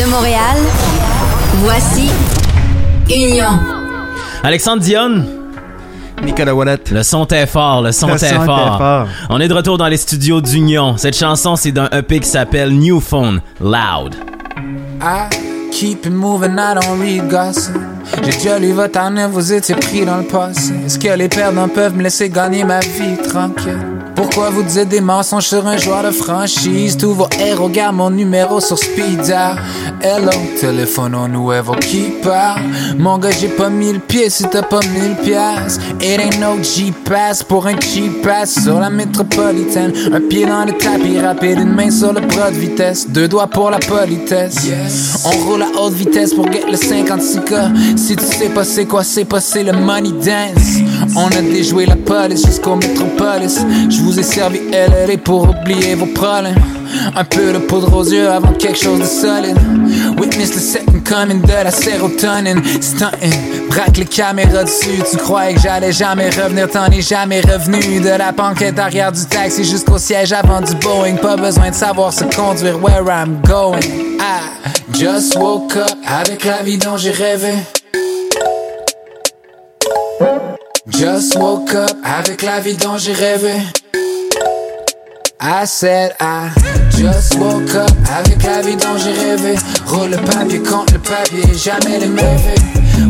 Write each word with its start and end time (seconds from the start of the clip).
de 0.00 0.10
Montréal, 0.10 0.56
voici 1.56 2.08
Union. 3.10 3.50
Alexandre 4.42 4.82
Dionne. 4.82 5.26
Nicolas 6.22 6.54
Wallet. 6.54 6.78
Le 6.90 7.02
son 7.02 7.26
est 7.26 7.46
fort, 7.46 7.82
le 7.82 7.92
son 7.92 8.06
Le 8.06 8.14
est 8.14 8.18
son 8.18 8.42
est 8.42 8.46
fort. 8.46 9.06
On 9.28 9.40
est 9.40 9.48
de 9.48 9.54
retour 9.54 9.76
dans 9.76 9.88
les 9.88 9.98
studios 9.98 10.40
d'Union. 10.40 10.96
Cette 10.96 11.16
chanson, 11.16 11.56
c'est 11.56 11.72
d'un 11.72 11.88
EP 11.92 12.20
qui 12.20 12.28
s'appelle 12.28 12.72
New 12.72 13.00
Phone, 13.00 13.42
Loud. 13.60 14.14
I 15.02 15.28
keep 15.70 16.06
it 16.06 16.12
moving, 16.12 16.52
I 16.58 16.74
don't 16.74 16.98
read 16.98 17.28
gossip. 17.28 17.76
J'ai 18.24 18.32
déjà 18.32 18.58
lu 18.58 18.72
votre 18.72 18.98
année, 18.98 19.26
vous 19.30 19.52
étiez 19.52 19.74
pris 19.74 20.04
dans 20.04 20.18
le 20.18 20.24
passé. 20.24 20.72
Est-ce 20.86 20.98
que 20.98 21.08
les 21.08 21.28
perdants 21.28 21.68
peuvent 21.68 21.94
me 21.94 22.02
laisser 22.02 22.28
gagner 22.30 22.64
ma 22.64 22.80
vie 22.80 23.16
tranquille? 23.28 23.78
Pourquoi 24.14 24.50
vous 24.50 24.62
dites 24.62 24.88
des 24.88 25.00
mensonges 25.00 25.46
sur 25.46 25.66
un 25.66 25.78
joueur 25.78 26.02
de 26.02 26.10
franchise? 26.10 26.96
Tous 26.98 27.14
vos 27.14 27.28
héros 27.40 27.70
gardent 27.70 27.96
mon 27.96 28.10
numéro 28.10 28.60
sur 28.60 28.76
speed 28.76 29.20
dial. 29.22 29.56
Hello, 30.02 30.30
téléphone 30.58 31.14
au 31.14 31.28
nouveau 31.28 31.74
qui 31.74 32.04
parle. 32.22 32.62
Mon 32.96 33.18
gars, 33.18 33.30
j'ai 33.38 33.48
pas 33.48 33.68
mis 33.68 33.92
le 33.92 33.98
pied 33.98 34.30
si 34.30 34.44
t'as 34.44 34.62
pas 34.62 34.80
mis 34.80 35.08
le 35.08 35.14
pièce. 35.14 35.78
It 36.00 36.18
ain't 36.18 36.40
no 36.40 36.56
G-Pass 36.62 37.42
pour 37.42 37.66
un 37.66 37.78
cheap 37.78 38.22
pass 38.22 38.62
sur 38.62 38.80
la 38.80 38.88
métropolitaine. 38.88 39.92
Un 40.10 40.22
pied 40.22 40.46
dans 40.46 40.64
le 40.64 40.72
tapis 40.72 41.20
rapide, 41.20 41.58
une 41.58 41.74
main 41.74 41.90
sur 41.90 42.14
le 42.14 42.22
bras 42.22 42.50
de 42.50 42.56
vitesse. 42.56 43.10
Deux 43.10 43.28
doigts 43.28 43.46
pour 43.46 43.70
la 43.70 43.78
politesse. 43.78 44.70
On 45.26 45.44
roule 45.44 45.62
à 45.62 45.78
haute 45.78 45.92
vitesse 45.92 46.32
pour 46.32 46.50
get 46.50 46.64
le 46.66 46.78
56K. 46.78 47.98
Si 47.98 48.16
tu 48.16 48.24
sais 48.24 48.48
pas 48.48 48.64
c'est 48.64 48.86
quoi, 48.86 49.04
c'est 49.04 49.26
pas 49.26 49.40
c'est 49.40 49.64
le 49.64 49.72
money 49.72 50.12
dance. 50.12 50.78
On 51.14 51.26
a 51.26 51.42
déjoué 51.42 51.84
la 51.84 51.96
police 51.96 52.46
jusqu'au 52.46 52.76
métropolis. 52.76 53.60
Je 53.90 54.00
vous 54.00 54.18
ai 54.18 54.22
servi 54.22 54.60
LLA 54.70 55.18
pour 55.22 55.50
oublier 55.50 55.94
vos 55.94 56.06
problèmes. 56.06 56.79
Un 57.14 57.24
peu 57.24 57.52
de 57.52 57.58
poudre 57.58 57.94
aux 57.96 58.04
yeux 58.04 58.28
avant 58.28 58.52
quelque 58.52 58.78
chose 58.78 59.00
de 59.00 59.04
solide. 59.04 59.56
Witness 60.18 60.50
the 60.50 60.60
second 60.60 61.00
coming 61.04 61.40
de 61.42 61.64
la 61.64 61.70
sérotonine. 61.70 62.62
Stunting, 62.80 63.68
braque 63.68 63.96
les 63.96 64.04
caméras 64.04 64.64
dessus. 64.64 65.02
Tu 65.10 65.16
croyais 65.16 65.54
que 65.54 65.60
j'allais 65.60 65.92
jamais 65.92 66.30
revenir, 66.30 66.68
t'en 66.70 66.86
es 66.86 67.00
jamais 67.00 67.40
revenu. 67.40 68.00
De 68.00 68.16
la 68.16 68.32
banquette 68.32 68.78
arrière 68.78 69.12
du 69.12 69.24
taxi 69.26 69.64
jusqu'au 69.64 69.98
siège 69.98 70.32
avant 70.32 70.60
du 70.60 70.74
Boeing. 70.76 71.16
Pas 71.16 71.36
besoin 71.36 71.70
de 71.70 71.74
savoir 71.74 72.12
se 72.12 72.24
conduire 72.24 72.82
where 72.82 73.04
I'm 73.08 73.40
going. 73.42 73.80
I 74.20 74.40
just 74.92 75.36
woke 75.36 75.76
up 75.76 75.96
avec 76.06 76.44
la 76.44 76.62
vie 76.62 76.78
dont 76.78 76.96
j'ai 76.96 77.10
rêvé. 77.10 77.54
Just 80.88 81.36
woke 81.36 81.74
up 81.74 81.96
avec 82.04 82.42
la 82.42 82.60
vie 82.60 82.76
dont 82.76 82.98
j'ai 82.98 83.12
rêvé. 83.12 83.54
I 85.40 85.64
said 85.64 86.14
I 86.20 86.50
just 87.00 87.38
woke 87.38 87.74
up 87.74 87.90
avec 88.18 88.42
la 88.42 88.60
vie 88.60 88.76
dont 88.76 88.96
j'ai 88.98 89.12
rêvé. 89.12 89.54
Roule 89.86 90.10
le 90.10 90.16
papier 90.18 90.58
contre 90.58 90.92
le 90.92 90.98
papier, 90.98 91.54
jamais 91.56 91.98
les 91.98 92.08
mauvais. 92.08 92.60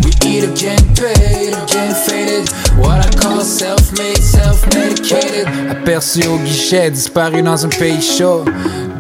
We 0.05 0.13
eat 0.25 0.45
again, 0.45 0.79
paid 0.95 1.55
again, 1.55 1.93
faded. 1.95 2.49
What 2.79 3.05
I 3.05 3.11
call 3.17 3.41
self-made, 3.41 4.23
self-medicated. 4.23 5.49
Aperçu 5.71 6.25
au 6.29 6.39
guichet, 6.39 6.91
disparu 6.91 7.43
dans 7.43 7.65
un 7.65 7.69
pays 7.69 8.01
chaud. 8.01 8.45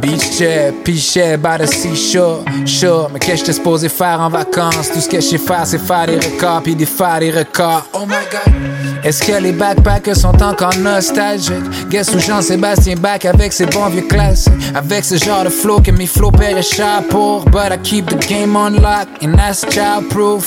Beach 0.00 0.38
chair, 0.38 0.72
pichet, 0.84 1.36
by 1.36 1.58
the 1.58 1.66
seashore. 1.66 2.44
Sure, 2.64 3.10
mais 3.12 3.18
qu'est-ce 3.18 3.32
que 3.32 3.38
j'étais 3.38 3.52
supposé 3.52 3.88
faire 3.88 4.20
en 4.20 4.30
vacances? 4.30 4.90
Tout 4.92 5.00
ce 5.00 5.08
que 5.08 5.20
je 5.20 5.26
sais 5.26 5.38
faire, 5.38 5.66
c'est 5.66 5.78
faire 5.78 6.06
des 6.06 6.16
records, 6.16 6.62
puis 6.62 6.74
des 6.74 6.86
faire 6.86 7.20
des 7.20 7.30
records. 7.30 7.86
Oh 7.92 8.06
my 8.06 8.14
god. 8.30 8.54
Est-ce 9.02 9.22
que 9.22 9.32
les 9.40 9.52
backpackers 9.52 10.16
sont 10.16 10.42
encore 10.42 10.76
nostalgiques? 10.76 11.88
Guess 11.88 12.14
où 12.14 12.18
Jean-Sébastien 12.18 12.96
back 12.96 13.24
avec 13.24 13.52
ses 13.52 13.64
bons 13.64 13.88
vieux 13.88 14.02
classiques? 14.02 14.52
Avec 14.74 15.06
ce 15.06 15.16
genre 15.16 15.44
de 15.44 15.48
flow 15.48 15.80
que 15.80 15.90
mes 15.90 16.06
paieraient 16.38 16.62
cher 16.62 17.02
pour. 17.08 17.44
But 17.46 17.72
I 17.72 17.78
keep 17.82 18.06
the 18.06 18.28
game 18.28 18.56
on 18.56 18.72
lock 18.82 19.08
and 19.22 19.36
that's 19.36 19.64
childproof. 19.70 20.46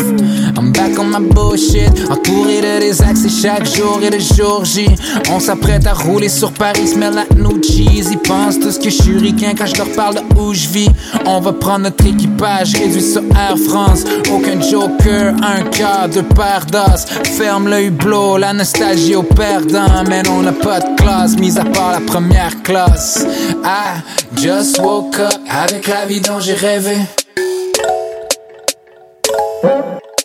I'm 0.56 0.72
back 0.72 1.00
on 1.00 1.06
my 1.06 1.28
bullshit, 1.34 1.90
entouré 2.12 2.62
de 2.62 2.80
des 2.80 3.02
axes 3.02 3.42
chaque 3.42 3.66
jour 3.66 4.00
et 4.04 4.12
de 4.12 4.20
jour 4.20 4.64
J. 4.64 4.88
On 5.32 5.40
s'apprête 5.40 5.88
à 5.88 5.94
rouler 5.94 6.30
sur 6.30 6.52
Paris, 6.52 6.88
smell 6.88 7.16
like 7.16 7.36
new 7.36 7.60
cheese. 7.64 8.10
Ils 8.12 8.20
pensent 8.20 8.60
tout 8.60 8.72
ce 8.72 8.78
que 8.78 8.92
je 8.92 9.02
suis 9.02 9.18
quand 9.52 9.66
je 9.66 9.76
leur 9.76 9.92
parle 9.92 10.16
de 10.16 10.40
où 10.40 10.54
je 10.54 10.68
vis. 10.70 10.90
On 11.26 11.40
va 11.40 11.52
prendre 11.52 11.80
notre 11.80 12.06
équipage, 12.06 12.74
réduit 12.74 13.02
sur 13.02 13.22
Air 13.36 13.58
France. 13.68 14.04
Aucun 14.32 14.62
joker, 14.62 15.34
un 15.44 15.64
quart, 15.64 16.08
deux 16.10 16.24
paires 16.24 16.66
d'os. 16.66 17.06
Ferme 17.38 17.70
le 17.70 17.84
hublot, 17.84 18.38
la 18.38 18.54
nostalgie 18.54 19.16
au 19.16 19.24
perdant. 19.24 20.04
Mais 20.08 20.24
on 20.30 20.42
n'a 20.42 20.54
pas 20.54 20.80
de 20.80 20.96
classe, 20.96 21.36
mis 21.38 21.58
à 21.58 21.66
part 21.66 21.92
la 21.92 22.02
première 22.02 22.62
classe. 22.64 23.26
I 23.64 24.02
just 24.38 24.80
woke 24.80 25.20
up 25.20 25.34
avec 25.50 25.88
la 25.88 26.06
vie 26.06 26.22
dont 26.22 26.40
j'ai 26.40 26.54
rêvé. 26.54 26.98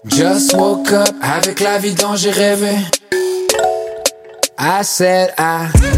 Just 0.06 0.55
woke 0.55 0.93
up 0.93 1.15
avec 1.23 1.61
la 1.61 1.79
vie 1.79 1.95
dont 1.95 2.17
j'ai 2.17 2.31
rêvé. 2.31 2.77
I 4.61 4.83
said 4.83 5.33
I 5.39 5.97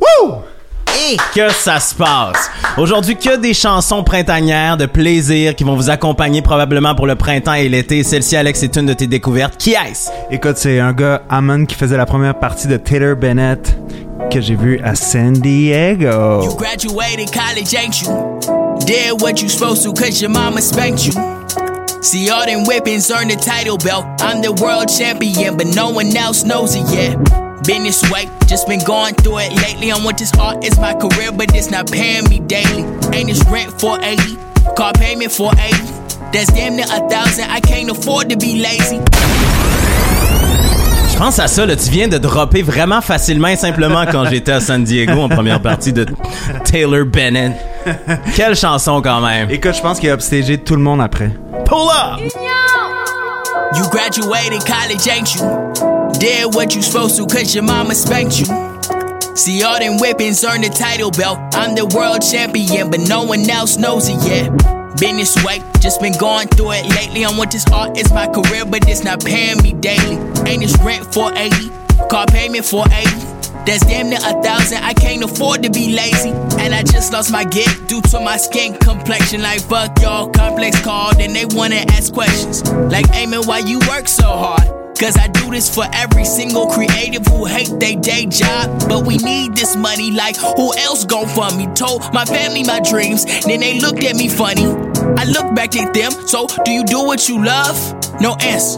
Et 1.09 1.17
que 1.33 1.51
ça 1.51 1.79
se 1.79 1.95
passe. 1.95 2.51
Aujourd'hui, 2.77 3.15
que 3.15 3.35
des 3.37 3.53
chansons 3.53 4.03
printanières 4.03 4.77
de 4.77 4.85
plaisir 4.85 5.55
qui 5.55 5.63
vont 5.63 5.75
vous 5.75 5.89
accompagner 5.89 6.41
probablement 6.41 6.93
pour 6.93 7.07
le 7.07 7.15
printemps 7.15 7.53
et 7.53 7.69
l'été. 7.69 8.03
Celle-ci, 8.03 8.35
Alex, 8.35 8.59
c'est 8.59 8.75
une 8.75 8.85
de 8.85 8.93
tes 8.93 9.07
découvertes. 9.07 9.57
Qui 9.57 9.71
est-ce? 9.71 10.11
Écoute, 10.29 10.57
c'est 10.57 10.79
un 10.79 10.93
gars, 10.93 11.23
Amon, 11.29 11.65
qui 11.65 11.75
faisait 11.75 11.97
la 11.97 12.05
première 12.05 12.35
partie 12.35 12.67
de 12.67 12.77
Taylor 12.77 13.15
Bennett 13.15 13.75
que 14.29 14.39
j'ai 14.41 14.55
vu 14.55 14.79
à 14.83 14.93
San 14.93 15.33
Diego. 15.33 16.43
You 16.43 16.55
graduated 16.55 17.31
college, 17.31 17.73
ain't 17.73 18.01
you? 18.01 18.39
Did 18.85 19.21
what 19.21 19.41
you 19.41 19.49
supposed 19.49 19.83
to, 19.83 19.93
cause 19.93 20.21
your 20.21 20.29
mama 20.29 20.61
spanked 20.61 21.05
you. 21.07 21.13
See 22.01 22.29
all 22.29 22.45
them 22.45 22.65
whippings 22.65 23.09
earn 23.11 23.27
the 23.27 23.35
title 23.35 23.77
belt. 23.77 24.05
I'm 24.21 24.41
the 24.41 24.51
world 24.51 24.87
champion, 24.87 25.57
but 25.57 25.67
no 25.67 25.89
one 25.89 26.15
else 26.15 26.43
knows 26.43 26.75
it 26.75 26.87
yet. 26.93 27.50
Been 27.65 27.83
this 27.83 28.01
way, 28.09 28.27
just 28.47 28.67
been 28.67 28.83
going 28.85 29.13
through 29.13 29.37
it 29.37 29.53
lately. 29.61 29.91
I 29.91 30.03
want 30.03 30.17
this 30.17 30.33
art 30.39 30.63
is 30.63 30.79
my 30.79 30.95
career, 30.95 31.31
but 31.31 31.53
it's 31.53 31.69
not 31.69 31.91
paying 31.91 32.27
me 32.27 32.39
daily. 32.39 32.83
Ain't 33.13 33.27
this 33.27 33.43
rent 33.51 33.79
480? 33.79 34.35
Car 34.75 34.93
payment 34.93 35.31
480. 35.31 36.31
That's 36.33 36.51
damn 36.51 36.75
near 36.75 36.85
a 36.89 37.07
thousand. 37.07 37.51
I 37.51 37.59
can't 37.59 37.91
afford 37.91 38.31
to 38.31 38.35
be 38.35 38.59
lazy. 38.59 38.99
Je 41.11 41.17
pense 41.17 41.37
à 41.37 41.47
ça, 41.47 41.67
là, 41.67 41.75
tu 41.75 41.91
viens 41.91 42.07
de 42.07 42.17
dropper 42.17 42.63
vraiment 42.63 43.01
facilement 43.01 43.49
et 43.49 43.55
simplement 43.55 44.05
quand 44.11 44.25
j'étais 44.27 44.53
à 44.53 44.59
San 44.59 44.83
Diego 44.83 45.21
en 45.21 45.29
première 45.29 45.61
partie 45.61 45.93
de 45.93 46.07
Taylor 46.63 47.05
Bennett. 47.05 47.53
Quelle 48.35 48.55
chanson 48.55 49.03
quand 49.03 49.21
même. 49.21 49.51
Écoute, 49.51 49.75
je 49.75 49.81
pense 49.81 49.99
qu'il 49.99 50.09
a 50.09 50.13
upstagé 50.13 50.57
tout 50.57 50.75
le 50.75 50.81
monde 50.81 50.99
après. 50.99 51.29
Pull 51.65 51.77
up! 51.77 52.19
You 53.75 53.83
graduated 53.91 54.65
college, 54.65 55.07
ain't 55.07 55.35
you? 55.35 55.90
Did 56.21 56.53
what 56.53 56.75
you 56.75 56.83
supposed 56.83 57.17
to, 57.17 57.25
cause 57.25 57.55
your 57.55 57.63
mama 57.63 57.95
spanked 57.95 58.37
you. 58.37 58.45
See 59.35 59.63
all 59.63 59.79
them 59.79 59.97
whippings 59.97 60.43
earn 60.45 60.61
the 60.61 60.69
title 60.69 61.09
belt. 61.09 61.39
I'm 61.55 61.73
the 61.73 61.87
world 61.97 62.21
champion, 62.21 62.91
but 62.91 62.99
no 63.09 63.23
one 63.23 63.49
else 63.49 63.77
knows 63.77 64.07
it 64.07 64.21
yet. 64.29 64.51
Been 64.99 65.17
this 65.17 65.33
way, 65.43 65.63
just 65.79 65.99
been 65.99 66.15
going 66.19 66.47
through 66.49 66.73
it 66.73 66.85
lately. 66.93 67.25
I 67.25 67.35
want 67.35 67.49
this 67.49 67.65
art, 67.73 67.97
it's 67.97 68.13
my 68.13 68.27
career, 68.27 68.65
but 68.65 68.87
it's 68.87 69.03
not 69.03 69.25
paying 69.25 69.63
me 69.63 69.73
daily. 69.73 70.17
Ain't 70.45 70.61
this 70.61 70.77
rent 70.83 71.11
480? 71.11 72.07
Car 72.07 72.27
payment 72.27 72.65
480. 72.65 73.65
That's 73.65 73.83
damn 73.87 74.11
near 74.11 74.19
a 74.21 74.43
thousand. 74.43 74.77
I 74.83 74.93
can't 74.93 75.23
afford 75.23 75.63
to 75.63 75.71
be 75.71 75.95
lazy. 75.95 76.29
And 76.61 76.75
I 76.75 76.83
just 76.83 77.11
lost 77.11 77.31
my 77.31 77.45
gig 77.45 77.87
due 77.87 78.01
to 78.13 78.19
my 78.19 78.37
skin 78.37 78.77
complexion. 78.77 79.41
Like, 79.41 79.61
fuck 79.61 79.99
y'all, 79.99 80.29
complex 80.29 80.79
called, 80.81 81.17
and 81.17 81.35
they 81.35 81.45
wanna 81.45 81.81
ask 81.97 82.13
questions. 82.13 82.61
Like, 82.93 83.09
Amen, 83.15 83.41
why 83.47 83.65
you 83.65 83.79
work 83.89 84.07
so 84.07 84.27
hard? 84.27 84.80
Cause 85.01 85.17
I 85.17 85.29
do 85.29 85.49
this 85.49 85.67
for 85.73 85.83
every 85.93 86.25
single 86.25 86.67
creative 86.67 87.25
who 87.25 87.45
hate 87.45 87.71
their 87.79 87.95
day 87.95 88.27
job. 88.27 88.87
But 88.87 89.03
we 89.03 89.17
need 89.17 89.55
this 89.55 89.75
money, 89.75 90.11
like 90.11 90.37
who 90.37 90.77
else 90.77 91.05
gon' 91.05 91.27
fund 91.27 91.57
me? 91.57 91.65
Told 91.73 92.13
my 92.13 92.23
family 92.23 92.63
my 92.63 92.79
dreams, 92.81 93.25
then 93.41 93.61
they 93.61 93.79
looked 93.79 94.03
at 94.03 94.15
me 94.15 94.29
funny. 94.29 94.65
I 95.17 95.23
look 95.23 95.55
back 95.55 95.75
at 95.75 95.95
them, 95.95 96.11
so 96.27 96.45
do 96.65 96.71
you 96.71 96.83
do 96.83 97.03
what 97.03 97.27
you 97.27 97.43
love? 97.43 97.75
No 98.21 98.35
answer. 98.41 98.77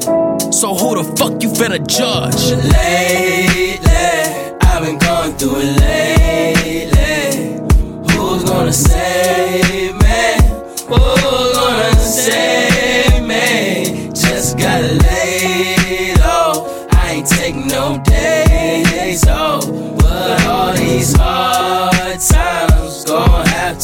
So 0.53 0.73
who 0.73 0.95
the 0.95 1.03
fuck 1.17 1.43
you 1.43 1.49
finna 1.49 1.85
judge? 1.85 2.53
Lately, 2.71 4.57
I've 4.61 4.81
been 4.81 4.99
going 4.99 5.33
through 5.33 5.57
it 5.57 5.77
lately. 5.81 7.59
Who's 8.13 8.45
gonna 8.45 8.71
save 8.71 9.22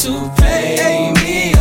to 0.10 0.42
pay 0.42 1.14
me. 1.22 1.54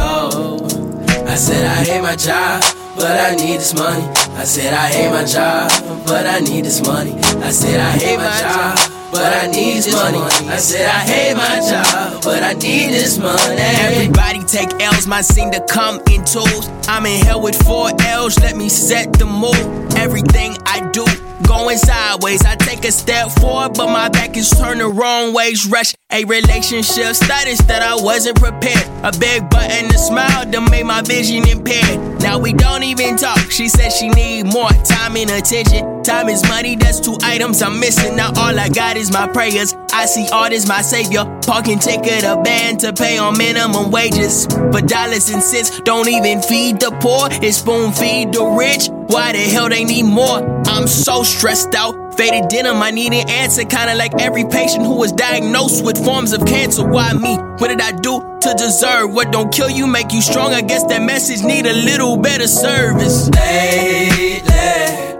I 1.28 1.34
said 1.34 1.64
I 1.64 1.84
hate 1.84 2.02
my 2.02 2.16
job, 2.16 2.62
but 2.96 3.20
I 3.20 3.34
need 3.36 3.58
this 3.60 3.74
money. 3.74 4.04
I 4.40 4.44
said 4.44 4.72
I 4.72 4.88
hate 4.88 5.10
my 5.10 5.24
job, 5.24 5.70
but 6.06 6.26
I 6.26 6.40
need 6.40 6.64
this 6.64 6.80
money. 6.84 7.12
I 7.48 7.50
said 7.50 7.78
I 7.78 7.90
hate 7.92 8.16
my 8.16 8.40
job. 8.40 8.94
But 9.10 9.32
I 9.32 9.46
need 9.46 9.76
this 9.76 9.92
money. 9.92 10.18
I 10.18 10.58
said 10.58 10.86
I 10.86 11.00
hate 11.00 11.34
my 11.34 11.56
job, 11.68 12.22
but 12.22 12.42
I 12.42 12.52
need 12.52 12.90
this 12.90 13.16
money. 13.18 13.56
Everybody 13.56 14.44
take 14.44 14.70
L's, 14.82 15.06
mine 15.06 15.22
seem 15.22 15.50
to 15.52 15.64
come 15.64 15.96
in 16.10 16.24
tools. 16.24 16.68
I'm 16.88 17.06
in 17.06 17.24
hell 17.24 17.40
with 17.40 17.56
four 17.66 17.88
L's, 18.02 18.38
let 18.40 18.54
me 18.56 18.68
set 18.68 19.14
the 19.14 19.24
mood. 19.24 19.56
Everything 19.96 20.58
I 20.66 20.90
do 20.92 21.06
going 21.48 21.78
sideways. 21.78 22.44
I 22.44 22.54
take 22.56 22.84
a 22.84 22.92
step 22.92 23.30
forward, 23.40 23.74
but 23.76 23.86
my 23.86 24.10
back 24.10 24.36
is 24.36 24.50
turned 24.50 24.80
the 24.80 24.88
wrong 24.88 25.32
ways. 25.32 25.66
Rush 25.66 25.94
a 26.10 26.24
relationship 26.24 27.14
status 27.14 27.60
that 27.68 27.82
I 27.82 27.94
wasn't 27.94 28.40
prepared. 28.40 28.88
A 29.04 29.12
big 29.18 29.48
button, 29.50 29.86
a 29.86 29.98
smile 29.98 30.46
that 30.46 30.70
made 30.70 30.84
my 30.84 31.02
vision 31.02 31.46
impaired. 31.46 32.22
Now 32.22 32.38
we 32.38 32.54
don't 32.54 32.82
even 32.82 33.16
talk. 33.16 33.38
She 33.50 33.68
said 33.68 33.90
she 33.90 34.08
need 34.08 34.44
more 34.44 34.70
time 34.88 35.16
and 35.16 35.30
attention. 35.30 36.02
Time 36.02 36.28
is 36.28 36.42
money, 36.48 36.76
that's 36.76 36.98
two 37.00 37.16
items 37.22 37.60
I'm 37.60 37.78
missing. 37.78 38.16
Now 38.16 38.28
all 38.28 38.58
I 38.58 38.70
got 38.70 38.96
is 38.96 39.12
my 39.12 39.28
prayers. 39.28 39.74
I 39.92 40.06
see 40.06 40.26
art 40.32 40.52
as 40.52 40.66
my 40.66 40.80
savior. 40.80 41.24
Parking 41.46 41.78
ticket, 41.78 42.24
a 42.24 42.40
band 42.42 42.80
to 42.80 42.92
pay 42.94 43.18
on 43.18 43.36
minimum 43.36 43.90
wages. 43.90 44.46
For 44.46 44.80
dollars 44.80 45.28
and 45.28 45.42
cents, 45.42 45.78
don't 45.80 46.08
even 46.08 46.40
feed 46.40 46.80
the 46.80 46.90
poor. 47.00 47.28
It's 47.30 47.58
spoon 47.58 47.92
feed 47.92 48.32
the 48.32 48.44
rich. 48.44 48.88
Why 49.08 49.32
the 49.32 49.38
hell 49.38 49.70
they 49.70 49.84
need 49.84 50.04
more? 50.04 50.38
I'm 50.66 50.86
so 50.86 51.22
stressed 51.22 51.74
out. 51.74 52.14
Faded 52.14 52.48
denim, 52.50 52.82
I 52.82 52.90
need 52.90 53.14
an 53.14 53.26
answer. 53.30 53.64
Kinda 53.64 53.94
like 53.94 54.12
every 54.20 54.44
patient 54.44 54.84
who 54.84 54.96
was 54.96 55.12
diagnosed 55.12 55.82
with 55.82 55.96
forms 56.04 56.34
of 56.34 56.44
cancer. 56.44 56.86
Why 56.86 57.14
me? 57.14 57.36
What 57.58 57.68
did 57.68 57.80
I 57.80 57.92
do 57.92 58.20
to 58.42 58.54
deserve? 58.58 59.14
What 59.14 59.32
don't 59.32 59.50
kill 59.50 59.70
you 59.70 59.86
make 59.86 60.12
you 60.12 60.20
strong? 60.20 60.52
I 60.52 60.60
guess 60.60 60.84
that 60.84 61.00
message 61.00 61.42
need 61.42 61.66
a 61.66 61.72
little 61.72 62.18
better 62.18 62.46
service. 62.46 63.30
Lately, 63.30 64.42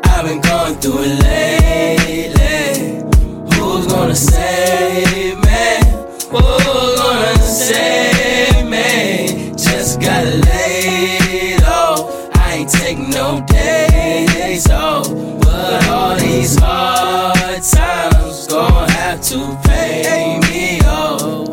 I've 0.05 0.27
been 0.27 0.43
going 0.43 0.75
through 0.81 1.05
it 1.05 1.23
lately. 1.23 3.05
Who's 3.57 3.87
gonna 3.87 4.15
save 4.15 5.39
me? 5.39 5.65
Who's 6.29 7.01
gonna 7.01 7.39
save 7.43 8.67
me? 8.69 9.53
Just 9.57 9.99
got 9.99 10.27
laid 10.27 11.23
off. 11.23 11.28
I 12.69 12.71
ain't 12.71 12.81
taking 12.83 13.11
no 13.11 13.41
days 13.47 14.69
off. 14.71 15.09
But 15.41 15.89
all 15.89 16.17
these 16.17 16.59
hard 16.59 17.63
times 17.63 18.47
gon' 18.47 18.89
have 18.91 19.23
to 19.23 19.59
pay 19.65 20.39
me 20.51 20.81
off. 20.83 21.49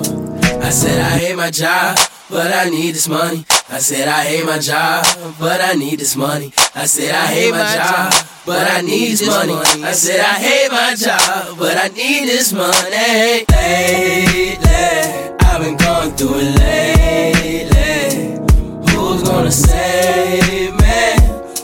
I 0.61 0.69
said 0.69 0.99
I 0.99 1.17
hate 1.17 1.37
my 1.37 1.51
job, 1.51 1.97
but 2.29 2.51
I 2.53 2.69
need 2.69 2.95
this 2.95 3.07
money. 3.07 3.45
I 3.69 3.79
said 3.79 4.09
I 4.09 4.23
hate 4.23 4.45
my 4.45 4.59
job, 4.59 5.05
but 5.39 5.61
I 5.61 5.73
need 5.73 5.99
this 5.99 6.17
money. 6.17 6.51
I 6.75 6.85
said 6.85 7.15
I 7.15 7.27
hate 7.27 7.51
my 7.51 7.63
job, 7.75 8.13
but 8.45 8.69
I 8.69 8.81
need 8.81 9.11
this 9.11 9.25
money. 9.25 9.53
I 9.53 9.93
said 9.93 10.19
I 10.19 10.33
hate 10.33 10.71
my 10.71 10.95
job, 10.95 11.57
but 11.57 11.77
I 11.77 11.87
need 11.95 12.27
this 12.27 12.51
money. 12.51 12.73
Lately, 12.89 13.47
I've 15.39 15.61
been 15.61 15.77
going 15.77 16.11
through 16.17 16.39
it 16.39 16.59
lately. 16.59 18.14
Gonna 19.35 19.51
save 19.51 20.73
me? 20.79 21.01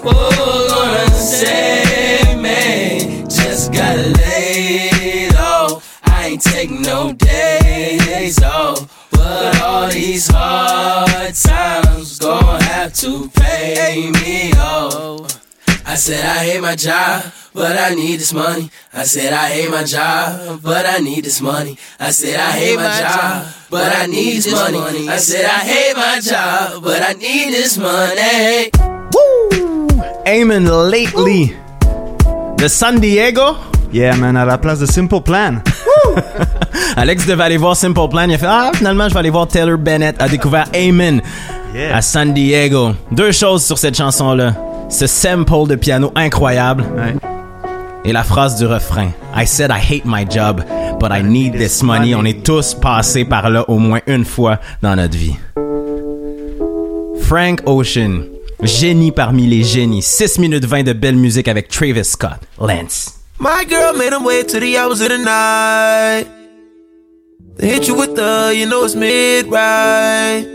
Who's 0.03 0.71
gonna 0.71 1.09
save 1.11 2.37
me? 2.37 3.23
Just 3.29 3.71
got 3.71 3.97
laid 3.97 5.33
off. 5.35 6.01
I 6.03 6.25
ain't 6.25 6.41
taking 6.41 6.81
no 6.81 7.13
days 7.13 8.43
off. 8.43 9.07
But 9.11 9.61
all 9.61 9.87
these 9.87 10.27
hard 10.27 11.33
times 11.33 12.19
gon' 12.19 12.61
have 12.61 12.93
to 12.95 13.29
pay 13.29 14.11
me 14.11 14.51
off. 14.51 15.39
I 15.85 15.95
said 15.95 16.25
I 16.25 16.43
hate 16.43 16.61
my 16.61 16.75
job, 16.75 17.23
but 17.53 17.77
I 17.77 17.93
need 17.95 18.19
this 18.19 18.33
money. 18.33 18.69
I 18.93 19.03
said 19.05 19.33
I 19.33 19.49
hate 19.49 19.69
my 19.69 19.83
job, 19.83 20.59
but 20.61 20.85
I 20.85 20.99
need 20.99 21.23
this 21.25 21.41
money. 21.41 21.77
I 21.99 22.11
said 22.11 22.39
I 22.39 22.51
hate 22.51 22.77
my 22.77 22.89
job, 22.99 23.45
but 23.69 23.91
I 23.95 24.05
need 24.07 24.41
this 24.43 24.51
money. 24.51 25.09
I 25.09 25.17
said 25.17 25.45
I 25.45 25.59
hate 25.65 25.95
my 25.95 26.19
job, 26.21 26.83
but 26.83 27.01
I 27.01 27.13
need 27.13 27.51
this 27.53 27.77
money. 27.77 28.69
Woo! 29.13 29.87
Amen 30.27 30.65
lately. 30.89 31.55
De 32.57 32.67
San 32.69 32.99
Diego? 32.99 33.55
Yeah, 33.91 34.15
man, 34.15 34.37
à 34.37 34.45
la 34.45 34.57
place 34.57 34.79
de 34.79 34.85
Simple 34.85 35.21
Plan. 35.21 35.61
Alex 36.95 37.25
devait 37.25 37.43
aller 37.43 37.57
voir 37.57 37.75
Simple 37.75 38.07
Plan. 38.09 38.27
Il 38.29 38.35
a 38.35 38.37
fait 38.37 38.45
Ah, 38.47 38.71
finalement, 38.73 39.07
je 39.09 39.13
vais 39.13 39.19
aller 39.19 39.29
voir 39.29 39.47
Taylor 39.47 39.77
Bennett. 39.77 40.15
A 40.21 40.27
découvert 40.29 40.67
Amen 40.75 41.21
Yeah. 41.73 41.95
à 41.97 42.01
San 42.01 42.33
Diego. 42.33 42.91
Deux 43.11 43.31
choses 43.31 43.63
sur 43.63 43.77
cette 43.77 43.95
chanson-là. 43.95 44.53
Ce 44.89 45.07
sample 45.07 45.67
de 45.69 45.75
piano 45.75 46.11
incroyable 46.15 46.83
Ouais. 46.97 47.15
Et 48.03 48.11
la 48.11 48.23
phrase 48.23 48.55
du 48.55 48.65
refrain. 48.65 49.11
I 49.35 49.45
said 49.45 49.71
I 49.71 49.79
hate 49.79 50.05
my 50.05 50.25
job, 50.29 50.63
but 50.99 51.11
I 51.11 51.21
need 51.23 51.53
this 51.53 51.83
money. 51.83 52.15
On 52.15 52.25
est 52.25 52.43
tous 52.43 52.73
passés 52.73 53.25
par 53.25 53.49
là 53.49 53.69
au 53.69 53.77
moins 53.77 54.01
une 54.07 54.25
fois 54.25 54.59
dans 54.81 54.95
notre 54.95 55.17
vie. 55.17 55.35
Frank 57.21 57.61
Ocean. 57.65 58.23
Génie 58.63 59.11
parmi 59.11 59.47
les 59.47 59.63
génies. 59.63 60.03
6 60.03 60.37
minutes 60.37 60.65
20 60.65 60.83
de 60.83 60.93
belle 60.93 61.15
musique 61.15 61.47
avec 61.47 61.67
Travis 61.67 62.05
Scott. 62.05 62.39
Lance. 62.59 63.13
My 63.39 63.65
girl 63.67 63.97
made 63.97 64.13
him 64.13 64.23
wait 64.23 64.47
till 64.47 64.59
the 64.59 64.77
hours 64.77 65.01
of 65.01 65.09
the 65.09 65.17
night. 65.17 66.27
They 67.57 67.69
hit 67.69 67.87
you 67.87 67.95
with 67.95 68.15
the, 68.15 68.53
you 68.55 68.67
know 68.67 68.83
it's 68.85 68.95
mid 68.95 69.47
right. 69.47 70.45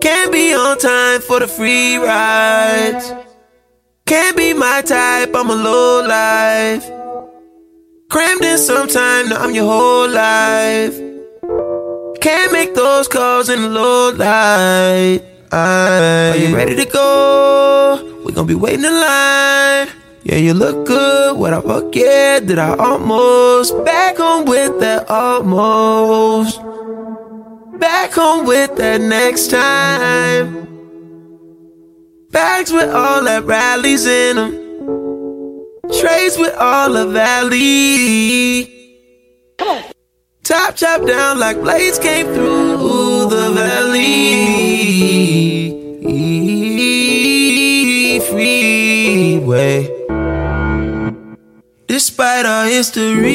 Can't 0.00 0.32
be 0.32 0.54
on 0.54 0.78
time 0.78 1.20
for 1.20 1.40
the 1.40 1.46
free 1.46 1.98
rides. 1.98 3.12
Can't 4.06 4.36
be 4.36 4.52
my 4.52 4.82
type, 4.82 5.30
I'm 5.34 5.48
a 5.48 5.54
low 5.54 6.06
life. 6.06 6.84
Crammed 8.10 8.44
in 8.44 8.58
sometime, 8.58 9.30
now 9.30 9.42
I'm 9.42 9.54
your 9.54 9.64
whole 9.64 10.10
life. 10.10 10.94
Can't 12.20 12.52
make 12.52 12.74
those 12.74 13.08
calls 13.08 13.48
in 13.48 13.62
the 13.62 13.68
low 13.70 14.10
light. 14.10 15.20
Are 15.50 16.36
you 16.36 16.54
ready 16.54 16.76
to 16.76 16.84
go? 16.84 18.22
We 18.26 18.34
gon' 18.34 18.46
be 18.46 18.54
waiting 18.54 18.84
in 18.84 18.92
line. 18.92 19.88
Yeah, 20.22 20.36
you 20.36 20.52
look 20.52 20.86
good. 20.86 21.38
What 21.38 21.54
I 21.54 21.62
forget 21.62 22.46
that 22.48 22.58
I 22.58 22.76
almost 22.76 23.84
back 23.86 24.18
home 24.18 24.44
with 24.44 24.80
that 24.80 25.08
almost. 25.08 26.60
Back 27.78 28.12
home 28.12 28.44
with 28.44 28.76
that 28.76 29.00
next 29.00 29.50
time. 29.50 30.73
Bags 32.34 32.72
with 32.72 32.90
all 32.90 33.22
that 33.22 33.44
rallies 33.44 34.06
in 34.06 34.34
them. 34.34 34.50
Trays 36.00 36.36
with 36.36 36.52
all 36.56 36.92
the 36.92 37.06
valley. 37.06 38.64
Come 39.56 39.68
on. 39.68 39.84
Top 40.42 40.74
chop 40.74 41.06
down 41.06 41.38
like 41.38 41.60
blades 41.60 42.00
came 42.00 42.26
through 42.26 43.26
the 43.26 43.52
valley. 43.54 44.00
Freeway. 48.28 49.88
Despite 51.86 52.46
our 52.46 52.66
history, 52.66 53.30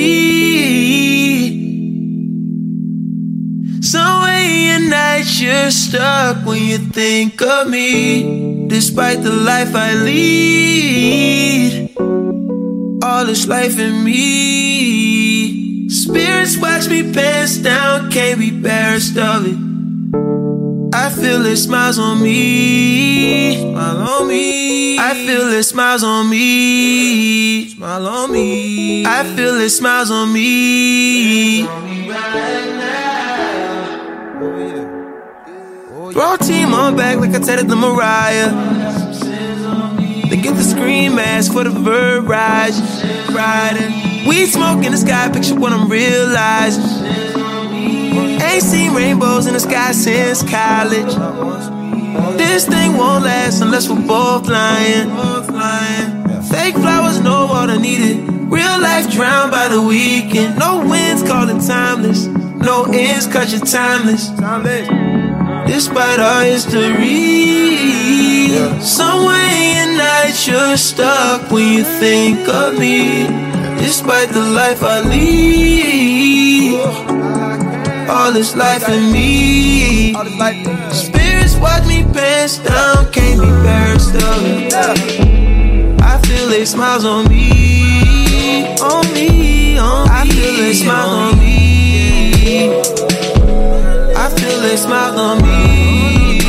somewhere 3.90 4.42
in 4.42 4.70
your 4.70 4.80
night 4.90 5.26
you're 5.42 5.72
stuck 5.72 6.46
when 6.46 6.64
you 6.64 6.78
think 6.78 7.42
of 7.42 7.68
me. 7.68 8.68
Despite 8.68 9.24
the 9.24 9.32
life 9.32 9.74
I 9.74 9.96
lead, 9.96 11.98
all 13.04 13.26
this 13.26 13.48
life 13.48 13.80
in 13.80 14.04
me. 14.04 15.90
Spirits 15.90 16.56
watch 16.58 16.88
me 16.88 17.12
pants 17.12 17.58
down, 17.58 18.12
can't 18.12 18.38
be 18.40 18.50
embarrassed 18.50 19.18
of 19.18 19.48
it. 19.48 19.58
I 20.94 21.10
feel 21.10 21.44
it 21.48 21.58
smiles 21.58 21.98
on 21.98 22.22
me, 22.22 23.58
smile 23.60 23.98
on 23.98 24.28
me. 24.28 25.00
I 25.00 25.16
feel 25.26 25.52
it 25.54 25.64
smiles 25.64 26.04
on 26.04 26.30
me, 26.30 27.70
smile 27.70 28.08
on 28.08 28.32
me. 28.32 29.04
I 29.06 29.24
feel 29.36 29.56
it 29.56 29.72
smiles 29.72 30.12
on 30.12 30.32
me. 30.32 31.68
Throw 34.40 36.38
team 36.38 36.74
on 36.74 36.96
back 36.96 37.20
like 37.20 37.32
I 37.32 37.40
it 37.60 37.68
to 37.68 37.76
Mariah. 37.76 38.50
They 40.30 40.38
get 40.38 40.56
the 40.56 40.64
scream 40.64 41.16
mask 41.16 41.52
for 41.52 41.66
the 41.66 41.72
verb. 41.72 42.30
Riding. 42.30 43.92
We 44.26 44.46
smoke 44.46 44.86
in 44.86 44.94
the 44.94 44.98
sky, 44.98 45.30
picture 45.30 45.56
what 45.56 45.74
I'm 45.74 45.90
realizing. 45.90 46.84
Ain't 48.42 48.64
seen 48.64 48.94
rainbows 48.94 49.46
in 49.46 49.56
the 49.56 49.60
sky 49.60 49.92
since 49.92 50.42
college. 50.50 51.14
This 52.38 52.66
thing 52.66 52.96
won't 52.96 53.26
last 53.26 53.62
unless 53.62 53.90
we're 53.90 54.08
both 54.08 54.48
lying. 54.48 55.10
Fake 56.44 56.76
flowers, 56.76 57.20
no 57.20 57.48
water 57.48 57.78
needed. 57.78 58.20
Real 58.50 58.80
life 58.80 59.12
drowned 59.12 59.52
by 59.52 59.68
the 59.68 59.82
weekend. 59.82 60.58
No 60.58 60.80
winds 60.88 61.24
calling 61.24 61.60
timeless. 61.60 62.30
No 62.62 62.84
ends 62.92 63.26
cause 63.26 63.52
you're 63.54 63.66
timeless. 63.66 64.30
Despite 65.66 66.20
our 66.20 66.44
history, 66.44 67.48
somewhere 68.82 69.36
in 69.36 69.98
night 69.98 70.36
you're 70.46 70.76
stuck 70.78 71.50
when 71.52 71.74
you 71.74 71.84
think 71.84 72.48
of 72.48 72.78
me. 72.78 73.28
Despite 73.80 74.30
the 74.30 74.42
life 74.42 74.84
I 74.84 75.00
lead, 75.02 76.76
all 78.10 78.32
this 78.34 78.56
life 78.56 78.90
in 78.90 79.12
me. 79.14 80.14
Spirits 80.92 81.56
watch 81.56 81.86
me 81.88 82.04
pass 82.14 82.58
down, 82.58 83.10
can't 83.12 83.40
be 83.40 83.48
buried 83.64 84.02
still. 84.02 84.44
I 86.02 86.20
feel 86.26 86.50
they 86.50 86.66
smiles 86.66 87.06
on 87.06 87.30
me, 87.30 88.76
on 88.82 89.06
me, 89.14 89.78
on 89.78 90.08
me. 90.08 90.12
I 90.12 90.28
feel 90.28 90.54
they 90.58 90.74
smiles 90.74 91.14
on 91.14 91.40
me. 91.40 91.89
I 92.62 94.30
feel 94.36 94.60
they 94.60 94.76
smile 94.76 95.18
on 95.18 95.42
me. 95.42 96.42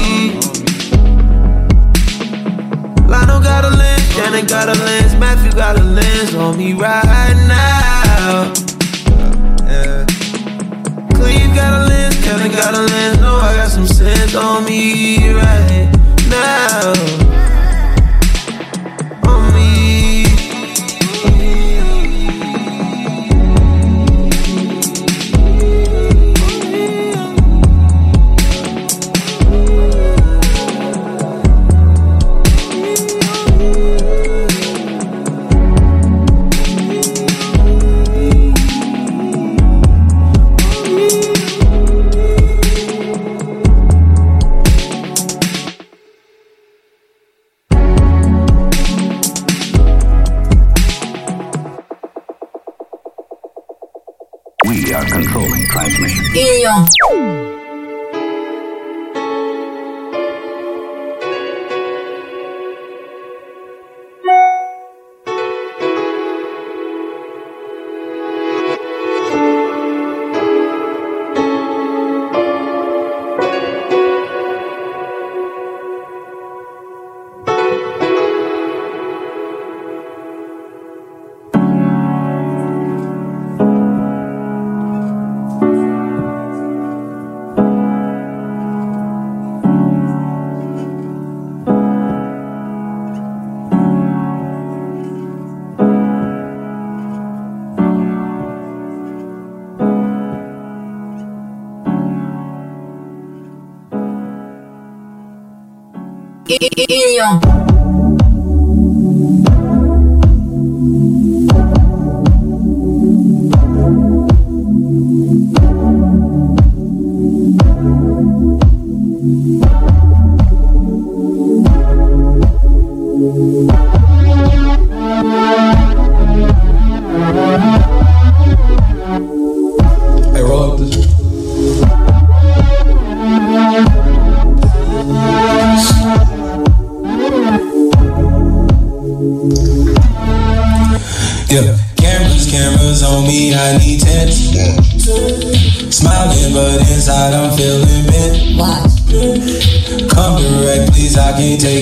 Lionel 3.08 3.40
got 3.40 3.64
a 3.64 3.70
lens, 3.70 4.14
Janet 4.16 4.48
got 4.48 4.68
a 4.68 4.72
lens, 4.72 5.14
Matthew 5.14 5.52
got 5.52 5.78
a 5.78 5.84
lens 5.84 6.34
on 6.34 6.58
me 6.58 6.72
right 6.72 7.36
now. 7.46 8.52
Cleve 11.14 11.54
got 11.54 11.80
a 11.80 11.86
lens, 11.86 12.16
Kevin 12.24 12.50
got 12.50 12.74
a 12.74 12.82
lens, 12.82 13.20
know 13.20 13.36
I 13.36 13.54
got 13.54 13.70
some 13.70 13.86
sense 13.86 14.34
on 14.34 14.64
me 14.64 15.32
right 15.32 15.92
now. 16.28 17.19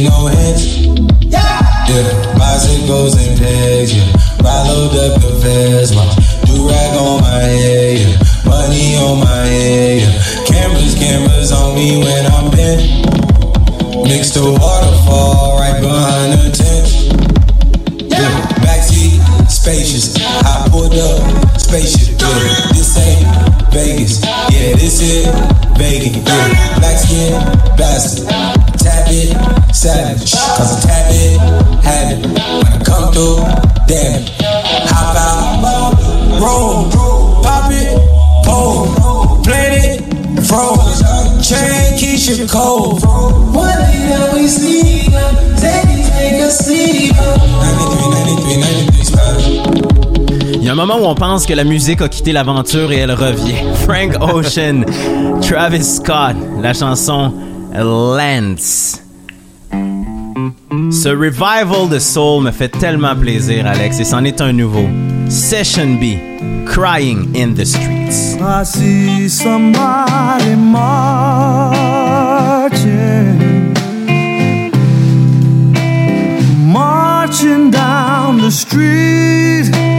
No 0.00 0.10
gon' 0.10 0.38
hit 0.38 0.47
on 51.08 51.14
pense 51.14 51.46
que 51.46 51.54
la 51.54 51.64
musique 51.64 52.02
a 52.02 52.08
quitté 52.08 52.32
l'aventure 52.32 52.92
et 52.92 52.96
elle 52.96 53.12
revient. 53.12 53.64
Frank 53.86 54.14
Ocean, 54.20 54.84
Travis 55.40 55.96
Scott, 55.96 56.36
la 56.60 56.74
chanson 56.74 57.32
Lance. 57.72 59.00
Ce 60.90 61.08
revival 61.08 61.88
de 61.90 61.98
soul 61.98 62.44
me 62.44 62.50
fait 62.50 62.68
tellement 62.68 63.16
plaisir, 63.16 63.66
Alex, 63.66 64.00
et 64.00 64.04
c'en 64.04 64.22
est 64.24 64.42
un 64.42 64.52
nouveau. 64.52 64.86
Session 65.30 65.98
B, 65.98 66.18
Crying 66.66 67.34
in 67.34 67.54
the 67.54 67.64
Streets. 67.64 68.36
I 68.38 68.64
see 68.64 69.28
somebody 69.30 70.54
marching, 70.56 70.92
marching 76.70 77.70
down 77.70 78.42
the 78.42 78.50
street. 78.50 79.97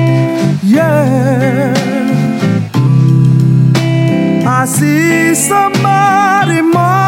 Yeah, 0.71 1.73
I 4.45 4.65
see 4.65 5.33
somebody 5.33 6.61
marching. 6.61 6.98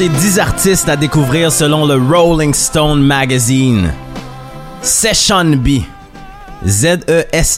Des 0.00 0.08
10 0.08 0.38
artistes 0.38 0.88
à 0.88 0.96
découvrir 0.96 1.52
selon 1.52 1.84
le 1.84 1.96
Rolling 1.96 2.54
Stone 2.54 3.02
Magazine. 3.02 3.92
Session 4.80 5.56
B. 5.56 5.82
Z-E-S-H-A-N-B. 6.66 7.54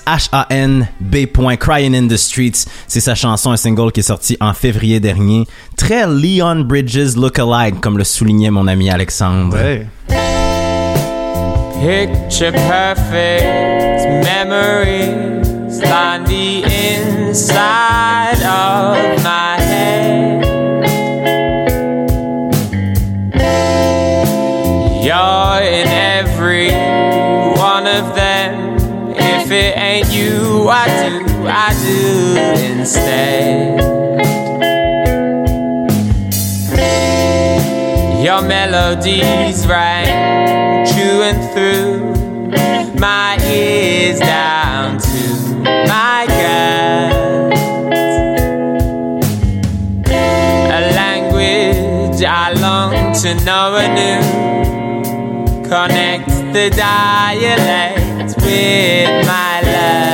Crying 1.61 1.94
in 1.94 2.09
the 2.09 2.16
Streets. 2.16 2.66
C'est 2.88 2.98
sa 2.98 3.14
chanson, 3.14 3.52
un 3.52 3.57
single 3.57 3.92
qui 3.92 4.00
est 4.00 4.02
sorti 4.02 4.37
en 4.40 4.55
février 4.55 4.98
dernier. 4.98 5.46
Très 5.76 6.05
Leon 6.05 6.62
Bridges 6.62 7.14
look-alike, 7.14 7.81
comme 7.81 7.96
le 7.96 8.02
soulignait 8.02 8.50
mon 8.50 8.66
ami 8.66 8.90
Alexandre. 8.90 9.57
Picture 11.81 12.50
perfect 12.50 13.44
memories 14.24 15.42
line 15.81 16.24
the 16.24 16.64
inside 16.64 18.42
of 18.42 19.22
my 19.22 19.32
instead. 32.83 33.79
Your 38.25 38.42
melodies 38.42 39.64
rang 39.68 40.85
true 40.90 41.23
and 41.31 41.40
through 41.53 42.51
my 42.99 43.38
ears 43.47 44.18
down 44.18 44.99
to 44.99 45.18
my 45.92 46.27
gut. 46.27 47.12
A 50.79 50.81
language 51.01 52.25
I 52.25 52.53
long 52.64 53.14
to 53.23 53.31
know 53.45 53.77
anew. 53.85 54.23
Connect 55.68 56.29
the 56.53 56.68
dialect 56.71 58.37
with 58.42 59.27
my 59.29 59.61
love. 59.71 60.12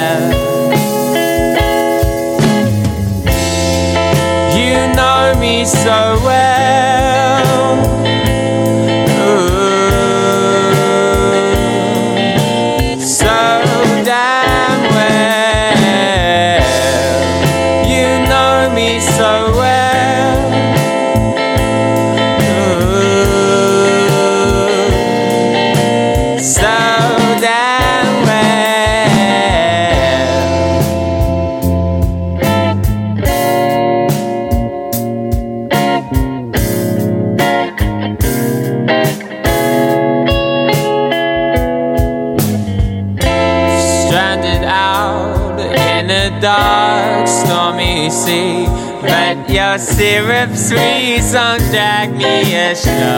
like 51.98 52.12
me 52.12 52.54
a. 52.54 53.17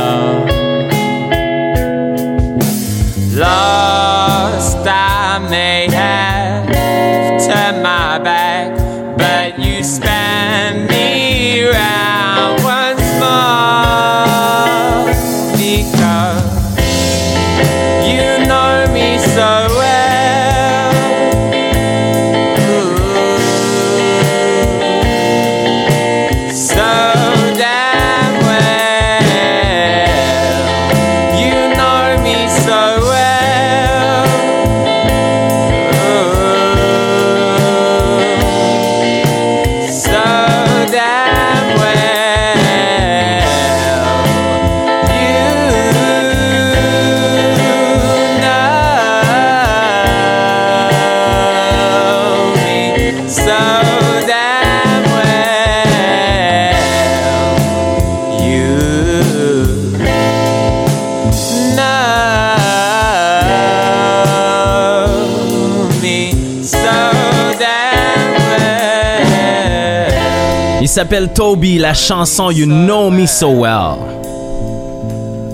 s'appelle 70.90 71.33
Toby, 71.33 71.79
la 71.79 71.94
chanson 71.94 72.50
You 72.50 72.66
Know 72.66 73.11
Me 73.11 73.24
So 73.24 73.48
Well. 73.48 73.98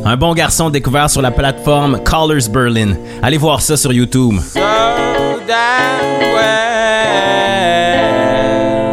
Un 0.04 0.16
bon 0.16 0.32
garçon 0.32 0.70
découvert 0.70 1.10
sur 1.10 1.20
la 1.20 1.30
plateforme 1.30 2.00
Callers 2.04 2.48
Berlin. 2.50 2.94
Allez 3.22 3.36
voir 3.36 3.60
ça 3.60 3.76
sur 3.76 3.92
YouTube. 3.92 4.36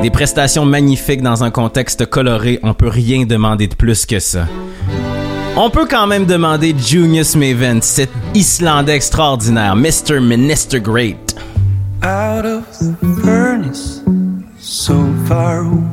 Des 0.01 0.10
prestations 0.10 0.65
magnifiques 0.65 1.21
dans 1.21 1.45
un 1.45 1.49
contexte 1.49 2.06
coloré, 2.08 2.60
on 2.62 2.73
peut 2.73 2.89
rien 2.89 3.25
demander 3.25 3.67
de 3.67 3.75
plus 3.75 4.06
que 4.06 4.19
ça. 4.19 4.45
On 5.56 5.69
peut 5.69 5.88
quand 5.89 6.08
même 6.08 6.25
demander 6.25 6.75
Junius 6.77 7.38
Maven, 7.38 7.82
cet 7.82 8.10
Islandais 8.34 8.95
extraordinaire, 8.95 9.77
Mr. 9.77 10.19
Minister 10.19 10.82
Great. 10.82 11.36
out 12.03 12.45
of 12.45 12.65
the 12.79 12.93
furnace, 13.23 14.01
so 14.60 14.95
far 15.25 15.60
away. 15.62 15.92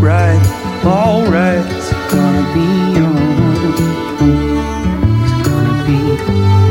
alright, 0.00 0.40
alright, 0.82 1.66
it's 1.72 1.92
gonna 2.10 2.54
be 2.54 3.00
alright. 3.00 3.80
It's 5.22 5.46
gonna 5.46 5.76
be 5.84 6.69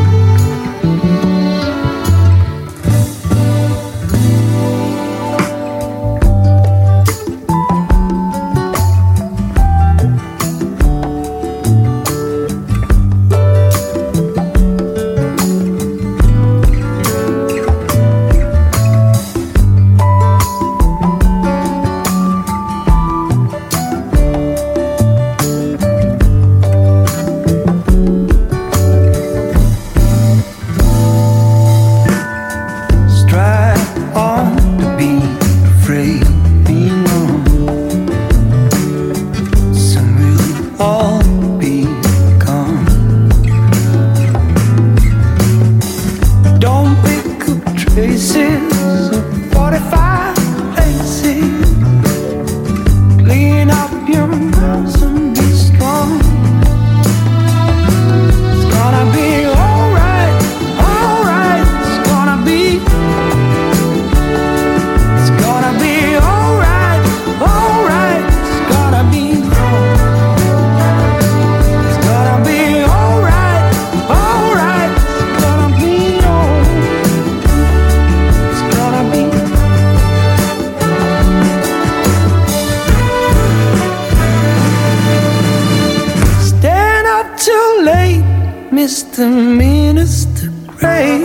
meanest 89.39 90.49
gray 90.77 91.19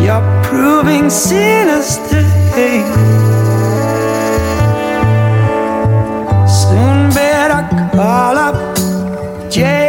You're 0.00 0.42
proving 0.44 1.10
sinister. 1.10 2.28
day. 2.58 2.80
Soon 6.60 6.98
better 7.14 7.62
call 7.96 8.36
up 8.36 8.56
Jay. 9.50 9.87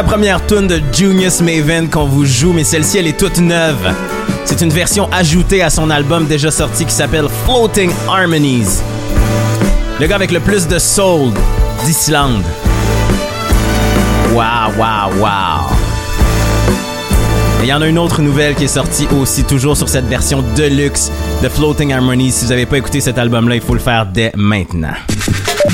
La 0.00 0.04
première 0.04 0.46
tune 0.46 0.66
de 0.66 0.80
Junius 0.94 1.42
Maven 1.42 1.90
qu'on 1.90 2.06
vous 2.06 2.24
joue, 2.24 2.54
mais 2.54 2.64
celle-ci, 2.64 2.96
elle 2.96 3.06
est 3.06 3.18
toute 3.18 3.36
neuve. 3.36 3.94
C'est 4.46 4.62
une 4.62 4.70
version 4.70 5.10
ajoutée 5.12 5.60
à 5.60 5.68
son 5.68 5.90
album 5.90 6.24
déjà 6.26 6.50
sorti 6.50 6.86
qui 6.86 6.94
s'appelle 6.94 7.26
Floating 7.44 7.90
Harmonies. 8.08 8.80
Le 10.00 10.06
gars 10.06 10.14
avec 10.14 10.30
le 10.30 10.40
plus 10.40 10.66
de 10.66 10.78
soul 10.78 11.32
d'Islande. 11.84 12.42
Wow, 14.32 14.72
wow. 14.78 15.68
Et 17.60 17.64
il 17.64 17.68
y 17.68 17.72
en 17.74 17.82
a 17.82 17.86
une 17.86 17.98
autre 17.98 18.22
nouvelle 18.22 18.54
qui 18.54 18.64
est 18.64 18.68
sortie 18.68 19.06
aussi, 19.20 19.44
toujours 19.44 19.76
sur 19.76 19.90
cette 19.90 20.06
version 20.06 20.42
deluxe 20.56 21.12
de 21.42 21.48
Floating 21.50 21.92
Harmonies. 21.92 22.32
Si 22.32 22.46
vous 22.46 22.50
n'avez 22.52 22.64
pas 22.64 22.78
écouté 22.78 23.02
cet 23.02 23.18
album-là, 23.18 23.56
il 23.56 23.60
faut 23.60 23.74
le 23.74 23.80
faire 23.80 24.06
dès 24.06 24.32
maintenant. 24.34 24.94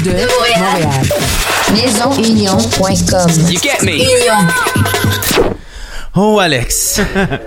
de 0.04 0.10
Montréal. 0.10 1.45
MaisonUnion.com. 1.76 3.50
You 3.50 3.58
get 3.60 3.82
me? 3.82 3.96
Union. 3.96 4.48
Oh, 6.14 6.38
Alex. 6.38 6.98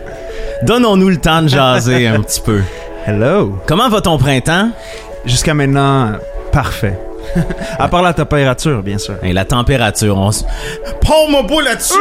Donnons-nous 0.63 1.09
le 1.09 1.17
temps 1.17 1.41
de 1.41 1.47
jaser 1.47 2.05
un 2.05 2.21
petit 2.21 2.39
peu. 2.39 2.61
Hello. 3.07 3.57
Comment 3.65 3.89
va 3.89 4.01
ton 4.01 4.19
printemps? 4.19 4.69
Jusqu'à 5.25 5.55
maintenant, 5.55 6.11
parfait. 6.51 6.99
à 7.79 7.87
part 7.87 8.03
la 8.03 8.13
température, 8.13 8.83
bien 8.83 8.99
sûr. 8.99 9.15
Et 9.23 9.33
la 9.33 9.45
température, 9.45 10.15
on 10.15 10.31
se... 10.31 10.43
Parle-moi 11.01 11.47
pas 11.47 11.63
là-dessus! 11.63 11.95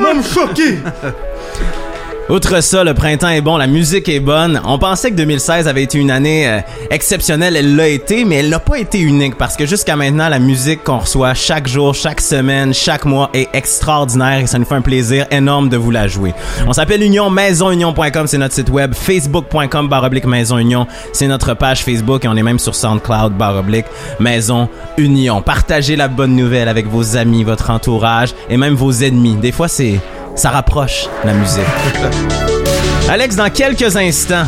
Moi, 0.00 0.14
me 0.14 0.22
choquer! 0.22 0.78
Outre 2.30 2.62
ça, 2.62 2.84
le 2.84 2.94
printemps 2.94 3.28
est 3.28 3.42
bon, 3.42 3.58
la 3.58 3.66
musique 3.66 4.08
est 4.08 4.18
bonne. 4.18 4.58
On 4.64 4.78
pensait 4.78 5.10
que 5.10 5.16
2016 5.16 5.68
avait 5.68 5.82
été 5.82 5.98
une 5.98 6.10
année 6.10 6.48
euh, 6.48 6.60
exceptionnelle, 6.90 7.54
elle 7.54 7.76
l'a 7.76 7.88
été, 7.88 8.24
mais 8.24 8.36
elle 8.36 8.48
n'a 8.48 8.60
pas 8.60 8.78
été 8.78 8.98
unique 8.98 9.36
parce 9.36 9.58
que 9.58 9.66
jusqu'à 9.66 9.94
maintenant, 9.94 10.30
la 10.30 10.38
musique 10.38 10.82
qu'on 10.84 11.00
reçoit 11.00 11.34
chaque 11.34 11.68
jour, 11.68 11.94
chaque 11.94 12.22
semaine, 12.22 12.72
chaque 12.72 13.04
mois 13.04 13.28
est 13.34 13.48
extraordinaire 13.52 14.38
et 14.38 14.46
ça 14.46 14.58
nous 14.58 14.64
fait 14.64 14.74
un 14.74 14.80
plaisir 14.80 15.26
énorme 15.30 15.68
de 15.68 15.76
vous 15.76 15.90
la 15.90 16.08
jouer. 16.08 16.32
On 16.66 16.72
s'appelle 16.72 17.02
Union, 17.02 17.28
maisonunion.com, 17.28 18.26
c'est 18.26 18.38
notre 18.38 18.54
site 18.54 18.70
web, 18.70 18.94
facebook.com 18.94 19.88
baroblique 19.88 20.24
Maison 20.24 20.56
Union, 20.56 20.86
c'est 21.12 21.26
notre 21.26 21.52
page 21.52 21.84
Facebook 21.84 22.24
et 22.24 22.28
on 22.28 22.36
est 22.36 22.42
même 22.42 22.58
sur 22.58 22.74
SoundCloud 22.74 23.34
baroblique 23.34 23.86
Maison 24.18 24.70
Union. 24.96 25.42
Partagez 25.42 25.94
la 25.94 26.08
bonne 26.08 26.34
nouvelle 26.34 26.68
avec 26.68 26.86
vos 26.86 27.18
amis, 27.18 27.44
votre 27.44 27.68
entourage 27.68 28.34
et 28.48 28.56
même 28.56 28.74
vos 28.74 28.92
ennemis. 28.92 29.34
Des 29.34 29.52
fois, 29.52 29.68
c'est 29.68 30.00
ça 30.34 30.50
rapproche 30.50 31.08
la 31.24 31.32
musique. 31.32 31.62
Alex, 33.08 33.36
dans 33.36 33.50
quelques 33.50 33.96
instants, 33.96 34.44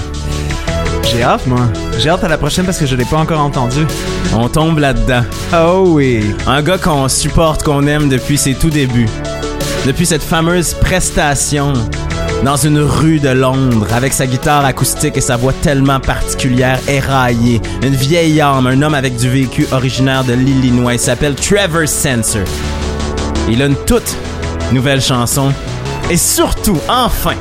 J'ai 1.05 1.22
hâte, 1.22 1.46
moi. 1.46 1.61
J'ai 1.99 2.09
hâte 2.11 2.25
à 2.25 2.29
la 2.29 2.37
prochaine 2.37 2.64
parce 2.64 2.79
que 2.79 2.87
je 2.87 2.96
l'ai 2.96 3.05
pas 3.05 3.18
encore 3.18 3.40
entendu. 3.40 3.87
on 4.35 4.49
tombe 4.49 4.79
là-dedans. 4.79 5.22
Oh 5.55 5.85
oui. 5.87 6.35
Un 6.46 6.62
gars 6.62 6.79
qu'on 6.79 7.09
supporte, 7.09 7.62
qu'on 7.62 7.87
aime 7.87 8.09
depuis 8.09 8.37
ses 8.37 8.55
tout 8.55 8.70
débuts. 8.70 9.09
Depuis 9.87 10.05
cette 10.05 10.22
fameuse 10.22 10.75
prestation 10.75 11.72
dans 12.44 12.57
une 12.57 12.81
rue 12.81 13.20
de 13.20 13.29
Londres 13.29 13.87
avec 13.94 14.12
sa 14.12 14.27
guitare 14.27 14.64
acoustique 14.64 15.16
et 15.16 15.20
sa 15.20 15.37
voix 15.37 15.53
tellement 15.62 16.01
particulière, 16.01 16.81
éraillée. 16.88 17.62
Une 17.83 17.94
vieille 17.94 18.40
âme, 18.40 18.66
un 18.66 18.83
homme 18.83 18.94
avec 18.94 19.16
du 19.16 19.31
vécu 19.31 19.66
originaire 19.72 20.25
de 20.25 20.33
l'Illinois. 20.33 20.94
Il 20.94 21.01
s'appelle 21.01 21.35
Trevor 21.37 21.87
Sensor. 21.88 22.42
Il 23.49 23.62
a 23.62 23.66
une 23.66 23.77
toute 23.87 24.16
nouvelle 24.72 25.01
chanson 25.01 25.53
et 26.11 26.16
surtout, 26.16 26.79
enfin, 26.88 27.35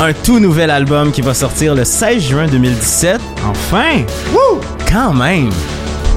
un 0.00 0.12
tout 0.12 0.38
nouvel 0.38 0.70
album 0.70 1.10
qui 1.10 1.20
va 1.22 1.34
sortir 1.34 1.74
le 1.74 1.84
16 1.84 2.22
juin 2.22 2.46
2017 2.46 3.20
Enfin. 3.48 4.02
Wouh! 4.32 4.60
Quand 4.90 5.12
même! 5.12 5.50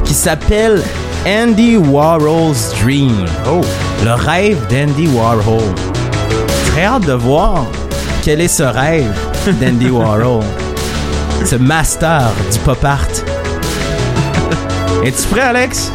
Qui 0.05 0.13
s'appelle 0.13 0.81
Andy 1.27 1.77
Warhol's 1.77 2.73
Dream. 2.81 3.25
Oh. 3.47 3.61
Le 4.03 4.13
rêve 4.13 4.57
d'Andy 4.69 5.07
Warhol. 5.07 5.61
Très 6.67 6.85
hâte 6.85 7.05
de 7.05 7.13
voir 7.13 7.65
quel 8.23 8.41
est 8.41 8.47
ce 8.47 8.63
rêve 8.63 9.13
d'Andy 9.59 9.89
Warhol. 9.91 10.43
Ce 11.45 11.55
master 11.55 12.29
du 12.51 12.59
pop 12.59 12.83
art. 12.83 13.07
Es-tu 15.03 15.27
prêt, 15.27 15.41
Alex? 15.41 15.91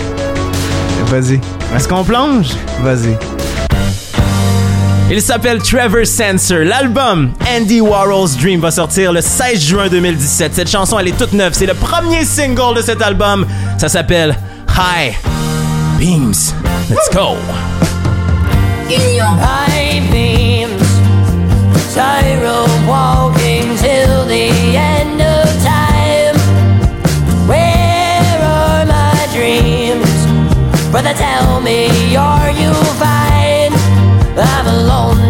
Vas-y. 1.07 1.41
Est-ce 1.75 1.89
qu'on 1.89 2.03
plonge? 2.05 2.49
Vas-y. 2.83 3.17
Il 5.09 5.23
s'appelle 5.23 5.63
Trevor 5.63 6.05
Sensor. 6.05 6.65
L'album 6.65 7.33
Andy 7.49 7.81
Warhol's 7.81 8.37
Dream 8.37 8.61
va 8.61 8.73
sortir 8.73 9.13
le 9.13 9.21
16 9.21 9.63
juin 9.63 9.89
2017. 9.89 10.53
Cette 10.55 10.69
chanson, 10.69 10.99
elle 10.99 11.09
est 11.09 11.17
toute 11.17 11.33
neuve. 11.33 11.53
C'est 11.53 11.67
le 11.67 11.75
premier 11.75 12.25
single 12.25 12.77
de 12.77 12.83
cet 12.83 13.01
album. 13.01 13.47
Ça 13.79 13.89
s'appelle 13.89 14.37
High 14.77 15.15
Beams. 15.99 16.35
Let's 16.91 17.09
go. 17.13 17.37
High 18.89 20.01
beams. 20.11 20.83
Where 27.47 28.43
are 28.43 28.85
my 28.85 29.27
dreams? 29.33 30.27
Brother, 30.91 31.15
tell 31.15 31.61
me, 31.61 32.17
are 32.17 32.51
you 32.51 32.73
fine? 32.99 33.36
alone. 34.87 35.26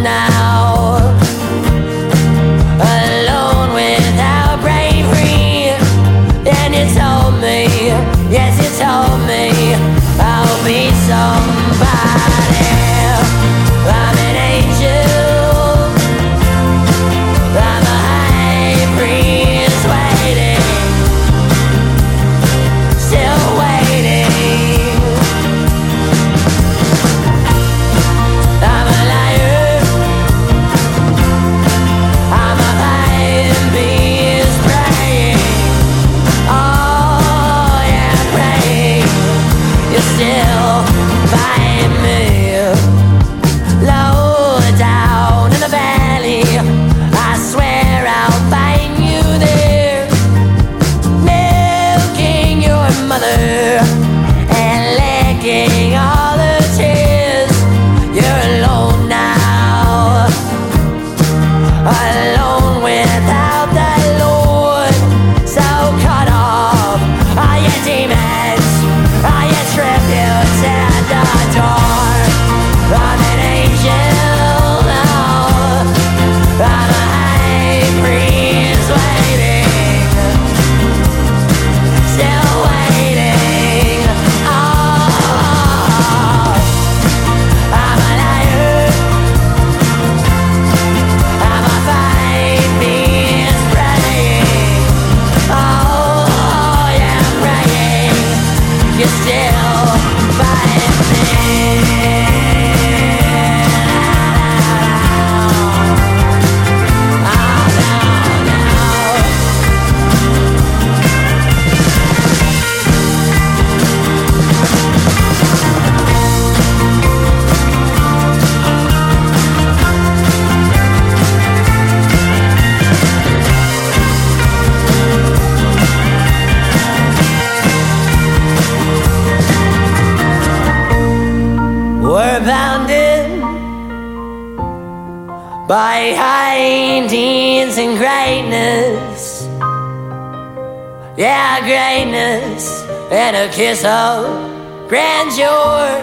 And 143.26 143.34
a 143.36 143.48
kiss 143.52 143.84
of 143.84 144.88
grandeur. 144.88 145.98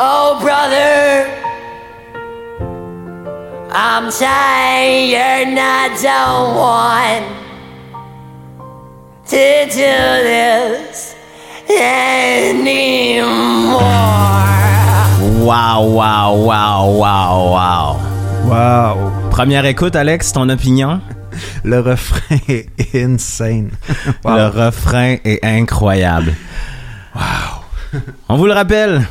Oh, 0.00 0.36
brother, 0.42 1.30
I'm 3.70 4.10
tired 4.10 5.46
and 5.46 5.56
I 5.56 5.94
don't 6.02 6.56
want 6.56 7.24
to 9.26 9.66
do 9.66 9.94
this 10.26 11.14
anymore. 11.70 12.90
Wow, 15.46 15.86
wow, 15.86 16.34
wow, 16.34 16.90
wow, 16.90 17.50
wow. 17.54 18.00
Wow. 18.48 19.30
Première 19.30 19.66
écoute, 19.66 19.94
Alex, 19.94 20.32
ton 20.32 20.48
opinion? 20.48 21.00
Le 21.64 21.80
refrain 21.80 22.36
est 22.48 22.94
insane. 22.94 23.70
Wow. 24.24 24.36
Le 24.36 24.46
refrain 24.46 25.16
est 25.24 25.44
incroyable. 25.44 26.34
Wow. 27.14 28.00
On 28.28 28.36
vous 28.36 28.46
le 28.46 28.52
rappelle, 28.52 29.06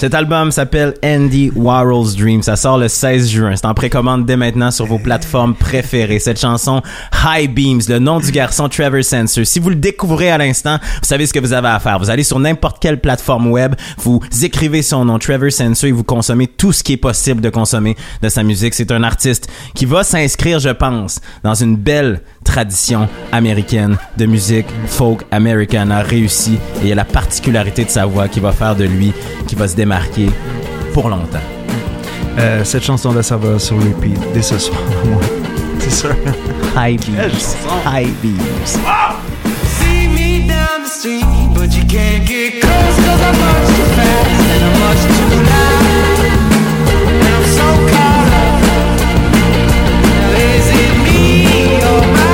cet 0.00 0.14
album 0.14 0.50
s'appelle 0.50 0.94
Andy 1.04 1.52
Warhol's 1.54 2.16
Dream. 2.16 2.42
Ça 2.42 2.56
sort 2.56 2.78
le 2.78 2.88
16 2.88 3.28
juin. 3.28 3.54
C'est 3.54 3.66
en 3.66 3.74
précommande 3.74 4.24
dès 4.24 4.38
maintenant 4.38 4.70
sur 4.70 4.86
vos 4.86 4.98
plateformes 4.98 5.54
préférées. 5.54 6.18
Cette 6.18 6.40
chanson, 6.40 6.80
High 7.22 7.52
Beams, 7.52 7.82
le 7.86 7.98
nom 7.98 8.18
du 8.18 8.30
garçon 8.30 8.70
Trevor 8.70 9.04
Sensor. 9.04 9.44
Si 9.44 9.58
vous 9.58 9.68
le 9.68 9.74
découvrez 9.74 10.30
à 10.30 10.38
l'instant, 10.38 10.78
vous 10.80 11.06
savez 11.06 11.26
ce 11.26 11.34
que 11.34 11.38
vous 11.38 11.52
avez 11.52 11.68
à 11.68 11.78
faire. 11.80 11.98
Vous 11.98 12.08
allez 12.08 12.22
sur 12.22 12.38
n'importe 12.38 12.78
quelle 12.80 12.98
plateforme 12.98 13.48
web, 13.48 13.74
vous 13.98 14.22
écrivez 14.42 14.80
son 14.80 15.04
nom, 15.04 15.18
Trevor 15.18 15.52
Sensor, 15.52 15.90
et 15.90 15.92
vous 15.92 16.02
consommez 16.02 16.46
tout 16.46 16.72
ce 16.72 16.82
qui 16.82 16.94
est 16.94 16.96
possible 16.96 17.42
de 17.42 17.50
consommer 17.50 17.94
de 18.22 18.30
sa 18.30 18.42
musique. 18.42 18.72
C'est 18.72 18.92
un 18.92 19.02
artiste 19.02 19.48
qui 19.74 19.84
va 19.84 20.02
s'inscrire, 20.02 20.60
je 20.60 20.70
pense, 20.70 21.20
dans 21.44 21.54
une 21.54 21.76
belle 21.76 22.22
tradition 22.42 23.06
américaine 23.32 23.98
de 24.16 24.24
musique 24.24 24.66
folk 24.86 25.26
américaine 25.30 25.92
a 25.92 26.00
réussi 26.00 26.54
et 26.54 26.84
il 26.84 26.88
y 26.88 26.92
a 26.92 26.94
la 26.94 27.04
particularité 27.04 27.84
de 27.84 27.90
sa 27.90 28.06
voix 28.06 28.28
qui 28.28 28.40
va 28.40 28.52
faire 28.52 28.74
de 28.74 28.84
lui, 28.84 29.12
qui 29.46 29.54
va 29.54 29.68
se 29.68 29.76
démarquer 29.76 29.89
pour 30.92 31.08
longtemps. 31.08 31.38
Euh, 32.38 32.64
cette 32.64 32.84
chanson-là, 32.84 33.22
ça 33.22 33.36
va 33.36 33.58
sur 33.58 33.76
repeat 33.76 34.18
dès 34.32 34.42
ce 34.42 34.58
soir. 34.58 34.78
C'est 35.80 35.90
sûr. 35.90 36.14
High 36.76 37.00
Beams. 37.00 37.56
High 37.84 38.12
Beams. 38.22 38.78
See 39.64 40.06
me 40.08 40.46
down 40.46 40.82
the 40.84 40.88
street, 40.88 41.24
but 41.54 41.74
you 41.74 41.84
can't 41.86 42.24
get 42.26 42.60
close 42.60 42.96
cause 43.04 43.20
I'm 43.20 43.36
much 43.38 43.66
too 43.76 43.88
fast 43.96 44.30
and 44.52 44.62
I'm 44.64 44.74
much 44.84 45.02
too 45.16 45.30
loud. 45.50 46.18
And 47.08 47.22
I'm 47.26 47.44
so 47.56 47.68
caught 47.90 48.30
up. 48.40 48.60
Now 50.04 50.30
is 50.38 50.66
it 50.82 50.94
me 51.04 51.82
or 51.82 52.02
my 52.14 52.29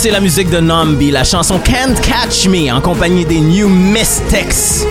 c'est 0.00 0.10
la 0.10 0.20
musique 0.20 0.48
de 0.48 0.60
Nambi, 0.60 1.10
la 1.10 1.24
chanson 1.24 1.58
Can't 1.58 2.00
Catch 2.00 2.48
Me 2.48 2.72
en 2.72 2.80
compagnie 2.80 3.26
des 3.26 3.38
New 3.38 3.68
Mystics. 3.68 4.86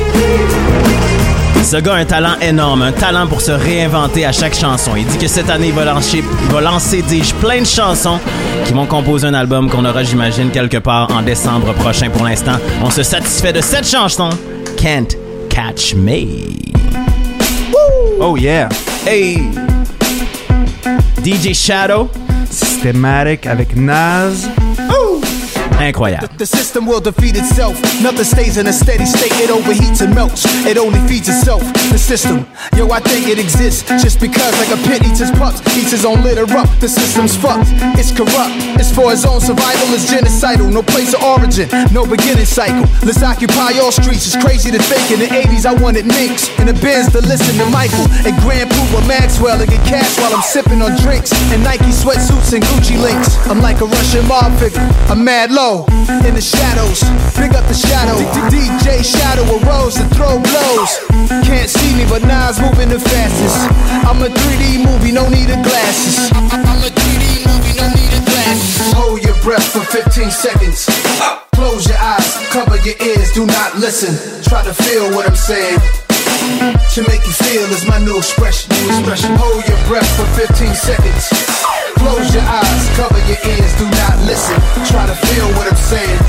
Ce 1.63 1.77
gars 1.77 1.95
a 1.95 1.97
un 1.97 2.05
talent 2.05 2.35
énorme, 2.39 2.83
un 2.83 2.91
talent 2.91 3.25
pour 3.25 3.41
se 3.41 3.49
réinventer 3.49 4.23
à 4.23 4.31
chaque 4.31 4.53
chanson. 4.53 4.91
Il 4.95 5.07
dit 5.07 5.17
que 5.17 5.27
cette 5.27 5.49
année, 5.49 5.69
il 5.69 5.73
va 5.73 5.83
lancer, 5.83 6.19
il 6.19 6.53
va 6.53 6.61
lancer 6.61 7.01
dis-je, 7.01 7.33
plein 7.33 7.61
de 7.61 7.65
chansons 7.65 8.19
qui 8.65 8.73
vont 8.73 8.85
composer 8.85 9.25
un 9.25 9.33
album 9.33 9.67
qu'on 9.67 9.83
aura, 9.83 10.03
j'imagine, 10.03 10.51
quelque 10.51 10.77
part 10.77 11.09
en 11.11 11.23
décembre 11.23 11.73
prochain. 11.73 12.11
Pour 12.11 12.25
l'instant, 12.25 12.59
on 12.83 12.91
se 12.91 13.01
satisfait 13.01 13.53
de 13.53 13.61
cette 13.61 13.89
chanson, 13.89 14.29
Can't 14.77 15.17
Catch 15.49 15.95
Me. 15.95 16.53
Oh 18.21 18.37
yeah. 18.37 18.69
Hey! 19.07 19.49
DJ 21.25 21.55
Shadow. 21.55 22.11
Systematic 22.51 23.47
avec 23.47 23.75
Nas. 23.75 24.47
Incroyable. 25.79 26.27
The 26.35 26.45
system 26.45 26.85
will 26.85 26.99
defeat 26.99 27.39
itself. 27.39 27.79
Nothing 28.03 28.27
stays 28.27 28.57
in 28.57 28.67
a 28.67 28.73
steady 28.73 29.05
state. 29.05 29.31
It 29.39 29.47
overheats 29.47 30.03
and 30.03 30.13
melts. 30.13 30.43
It 30.67 30.77
only 30.77 30.99
feeds 31.07 31.29
itself. 31.29 31.63
The 31.87 31.97
system, 31.97 32.43
yo, 32.75 32.91
I 32.91 32.99
think 32.99 33.31
it 33.31 33.39
exists 33.39 33.87
just 34.03 34.19
because, 34.19 34.51
like 34.59 34.75
a 34.75 34.79
pit 34.83 35.07
eats 35.07 35.23
his 35.23 35.31
pups, 35.31 35.63
eats 35.79 35.91
his 35.91 36.03
own 36.03 36.19
litter 36.21 36.43
up. 36.59 36.67
The 36.83 36.89
system's 36.89 37.31
fucked. 37.35 37.71
It's 37.95 38.11
corrupt. 38.11 38.59
It's 38.75 38.91
for 38.91 39.11
his 39.11 39.23
own 39.23 39.39
survival. 39.39 39.87
It's 39.95 40.11
genocidal. 40.11 40.67
No 40.67 40.83
place 40.83 41.15
of 41.15 41.23
origin. 41.23 41.71
No 41.95 42.03
beginning 42.03 42.43
cycle. 42.43 42.83
Let's 43.07 43.23
occupy 43.23 43.79
all 43.79 43.95
streets. 43.95 44.27
It's 44.27 44.35
crazy 44.43 44.71
to 44.75 44.79
think. 44.83 45.15
In 45.15 45.19
the 45.23 45.31
80s, 45.31 45.63
I 45.63 45.79
wanted 45.79 46.11
minks. 46.11 46.51
In 46.59 46.67
the 46.67 46.75
bins 46.75 47.07
to 47.15 47.23
listen 47.23 47.55
to 47.55 47.65
Michael 47.71 48.03
and 48.27 48.35
Grand 48.43 48.67
Poopa 48.67 49.07
Maxwell 49.07 49.55
and 49.63 49.69
get 49.71 49.79
cash 49.87 50.19
while 50.19 50.35
I'm 50.35 50.43
sipping 50.43 50.83
on 50.83 50.99
drinks 50.99 51.31
and 51.55 51.63
Nike 51.63 51.95
sweatsuits 51.95 52.51
and 52.51 52.63
Gucci 52.67 52.99
links. 52.99 53.39
I'm 53.47 53.63
like 53.63 53.79
a 53.79 53.87
Russian 53.87 54.27
mob 54.27 54.51
figure. 54.59 54.83
I'm 55.07 55.23
mad 55.23 55.51
low 55.51 55.68
in 55.69 56.33
the 56.33 56.41
shadows. 56.41 57.05
Big 57.37 57.53
up 57.53 57.65
the 57.69 57.77
shadow. 57.77 58.17
DJ 58.49 59.05
Shadow 59.05 59.45
arose 59.61 59.95
to 60.01 60.05
throw 60.17 60.41
blows. 60.41 60.91
Can't 61.45 61.69
see 61.69 61.93
me, 61.93 62.09
but 62.09 62.23
Nas 62.25 62.57
moving 62.59 62.89
the 62.89 62.97
fastest. 62.97 63.69
I'm 64.01 64.17
a 64.25 64.29
3D 64.33 64.81
movie, 64.81 65.11
no 65.11 65.29
need 65.29 65.49
of 65.53 65.61
glasses. 65.61 66.31
I'm 66.33 66.81
a 66.81 66.89
3D 66.89 67.45
movie, 67.45 67.73
no 67.77 67.85
need 67.93 68.13
of 68.17 68.25
glasses. 68.25 68.93
Hold 68.97 69.21
your 69.21 69.37
breath 69.45 69.67
for 69.69 69.85
15 69.85 70.31
seconds. 70.31 70.89
Close 71.53 71.85
your 71.85 71.99
eyes, 72.01 72.33
cover 72.49 72.77
your 72.81 72.97
ears, 73.05 73.31
do 73.33 73.45
not 73.45 73.77
listen. 73.77 74.13
Try 74.49 74.63
to 74.63 74.73
feel 74.73 75.13
what 75.13 75.29
I'm 75.29 75.37
saying. 75.37 75.77
To 76.97 77.01
make 77.05 77.21
you 77.29 77.35
feel 77.45 77.69
is 77.69 77.85
my 77.85 77.99
new 78.01 78.17
expression. 78.17 78.73
New 78.73 78.89
expression. 78.89 79.35
Hold 79.37 79.61
your 79.69 79.77
breath 79.85 80.09
for 80.17 80.25
15 80.33 80.73
seconds. 80.73 81.78
Close 81.99 82.33
your 82.33 82.43
eyes, 82.43 82.89
cover 82.95 83.19
your 83.27 83.37
ears, 83.43 83.73
do 83.77 83.83
not 83.83 84.17
listen. 84.23 84.55
Try 84.87 85.05
to 85.05 85.15
feel 85.27 85.47
what 85.57 85.67
I'm 85.67 85.75
saying. 85.75 86.19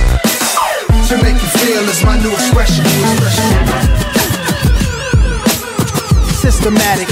To 1.09 1.17
make 1.23 1.41
you 1.41 1.49
feel 1.63 1.89
is 1.89 2.03
my 2.05 2.19
new 2.19 2.33
expression. 2.33 2.85
Expression. 2.85 3.45
Systematic. 6.43 7.09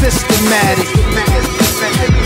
Systematic. 0.00 2.21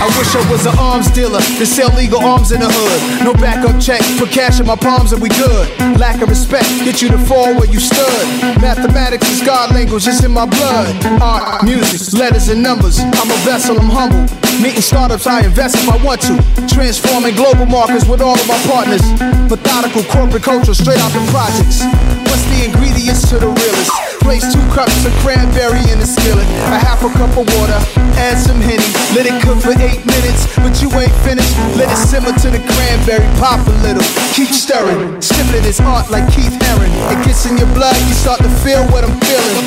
I 0.00 0.08
wish 0.16 0.32
I 0.32 0.40
was 0.50 0.64
an 0.64 0.78
arms 0.78 1.10
dealer 1.10 1.40
to 1.60 1.66
sell 1.66 1.92
legal 1.92 2.24
arms 2.24 2.52
in 2.52 2.60
the 2.60 2.68
hood. 2.72 3.24
No 3.24 3.34
backup 3.34 3.76
check, 3.76 4.00
put 4.16 4.30
cash 4.30 4.58
in 4.58 4.66
my 4.66 4.76
palms 4.76 5.12
and 5.12 5.20
we 5.20 5.28
good. 5.28 5.68
Lack 6.00 6.22
of 6.22 6.30
respect, 6.30 6.64
get 6.88 7.02
you 7.02 7.08
to 7.12 7.18
fall 7.18 7.52
where 7.52 7.68
you 7.68 7.78
stood. 7.78 8.24
Mathematics 8.64 9.28
is 9.28 9.44
God 9.44 9.74
language, 9.74 10.08
it's 10.08 10.24
in 10.24 10.32
my 10.32 10.46
blood. 10.46 10.96
Art, 11.20 11.64
music, 11.64 12.18
letters 12.18 12.48
and 12.48 12.62
numbers. 12.62 12.98
I'm 12.98 13.30
a 13.30 13.38
vessel, 13.44 13.78
I'm 13.78 13.92
humble. 13.92 14.24
Meeting 14.64 14.80
startups, 14.80 15.26
I 15.26 15.44
invest 15.44 15.76
if 15.76 15.88
I 15.88 16.02
want 16.02 16.22
to. 16.22 16.40
Transforming 16.66 17.34
global 17.36 17.66
markets 17.66 18.08
with 18.08 18.22
all 18.22 18.40
of 18.40 18.48
my 18.48 18.56
partners. 18.64 19.04
Methodical 19.52 20.02
corporate 20.08 20.42
culture 20.42 20.72
straight 20.72 20.98
out 20.98 21.12
the 21.12 21.20
projects. 21.28 21.84
What's 22.24 22.44
the 22.48 22.64
ingredients 22.64 23.28
to 23.28 23.38
the 23.38 23.48
realest? 23.48 24.19
Place 24.30 24.46
two 24.54 24.62
cups 24.70 24.94
of 25.02 25.10
cranberry 25.26 25.82
in 25.90 25.98
the 25.98 26.06
skillet. 26.06 26.46
A 26.70 26.78
half 26.78 27.02
a 27.02 27.10
cup 27.18 27.34
of 27.34 27.50
water, 27.58 27.74
add 28.14 28.38
some 28.38 28.62
henny. 28.62 28.86
Let 29.10 29.26
it 29.26 29.34
cook 29.42 29.58
for 29.58 29.74
eight 29.74 30.06
minutes, 30.06 30.46
but 30.62 30.78
you 30.78 30.86
ain't 31.02 31.10
finished. 31.26 31.50
Let 31.74 31.90
it 31.90 31.98
simmer 31.98 32.30
to 32.30 32.48
the 32.54 32.62
cranberry, 32.62 33.26
pop 33.42 33.58
a 33.66 33.74
little. 33.82 34.06
Keep 34.30 34.54
stirring. 34.54 35.18
Snippet 35.18 35.66
is 35.66 35.82
art 35.82 36.14
like 36.14 36.30
Keith 36.30 36.54
Haring. 36.62 36.94
It 37.10 37.26
gets 37.26 37.42
in 37.50 37.58
your 37.58 37.66
blood, 37.74 37.98
you 38.06 38.14
start 38.14 38.38
to 38.46 38.52
feel 38.62 38.86
what 38.94 39.02
I'm 39.02 39.18
feeling. 39.18 39.66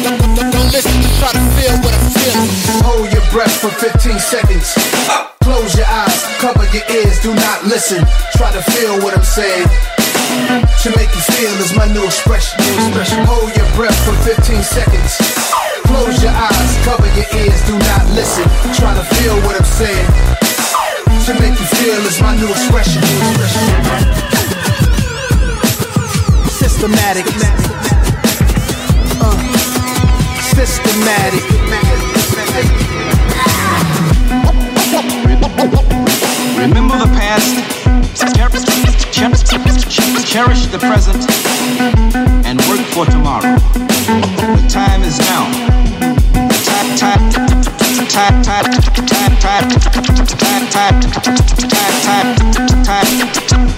Listen, 0.71 0.95
try 1.19 1.35
to 1.35 1.43
feel 1.59 1.75
what 1.83 1.91
I'm 1.91 2.07
feeling. 2.15 2.47
Hold 2.87 3.11
your 3.11 3.27
breath 3.35 3.51
for 3.59 3.67
15 3.67 4.15
seconds. 4.15 4.79
Close 5.43 5.75
your 5.75 5.91
eyes, 5.91 6.23
cover 6.39 6.63
your 6.71 6.87
ears, 6.87 7.19
do 7.19 7.35
not 7.35 7.67
listen. 7.67 7.99
Try 8.39 8.55
to 8.55 8.63
feel 8.71 8.95
what 9.03 9.11
I'm 9.11 9.27
saying. 9.27 9.92
To 10.83 10.89
make 10.97 11.13
you 11.15 11.23
feel 11.31 11.53
is 11.63 11.73
my 11.75 11.87
new 11.87 12.03
expression. 12.03 12.59
Hold 13.23 13.55
your 13.55 13.69
breath 13.75 13.95
for 14.03 14.11
15 14.27 14.63
seconds. 14.63 15.15
Close 15.87 16.21
your 16.21 16.33
eyes, 16.33 16.71
cover 16.83 17.07
your 17.15 17.29
ears, 17.39 17.61
do 17.65 17.77
not 17.77 18.03
listen. 18.11 18.43
Try 18.75 18.93
to 18.93 19.05
feel 19.15 19.35
what 19.47 19.55
I'm 19.55 19.63
saying. 19.63 20.07
To 21.27 21.33
make 21.39 21.55
you 21.57 21.67
feel 21.79 22.01
is 22.03 22.19
my 22.21 22.35
new 22.35 22.49
expression. 22.49 22.99
New 22.99 23.19
expression. 23.31 23.63
Systematic. 26.51 27.25
Uh, 29.21 29.37
systematic. 30.55 31.53
Remember 36.63 36.97
the 36.97 37.11
past, 37.19 37.55
cher- 38.37 38.49
cher- 39.11 40.23
cherish 40.25 40.65
the 40.67 40.79
present, 40.79 41.19
and 42.45 42.57
work 42.69 42.79
for 42.95 43.05
tomorrow. 43.05 43.57
The 44.55 44.65
time 44.69 45.03
is 45.03 45.19
now. 45.19 45.43
Time, 46.63 46.95
time, 46.95 47.31
time, 47.31 47.63
time, 48.07 48.43
time, 48.43 48.43
time, 48.43 49.69
time, 50.61 50.99
time, 52.83 53.01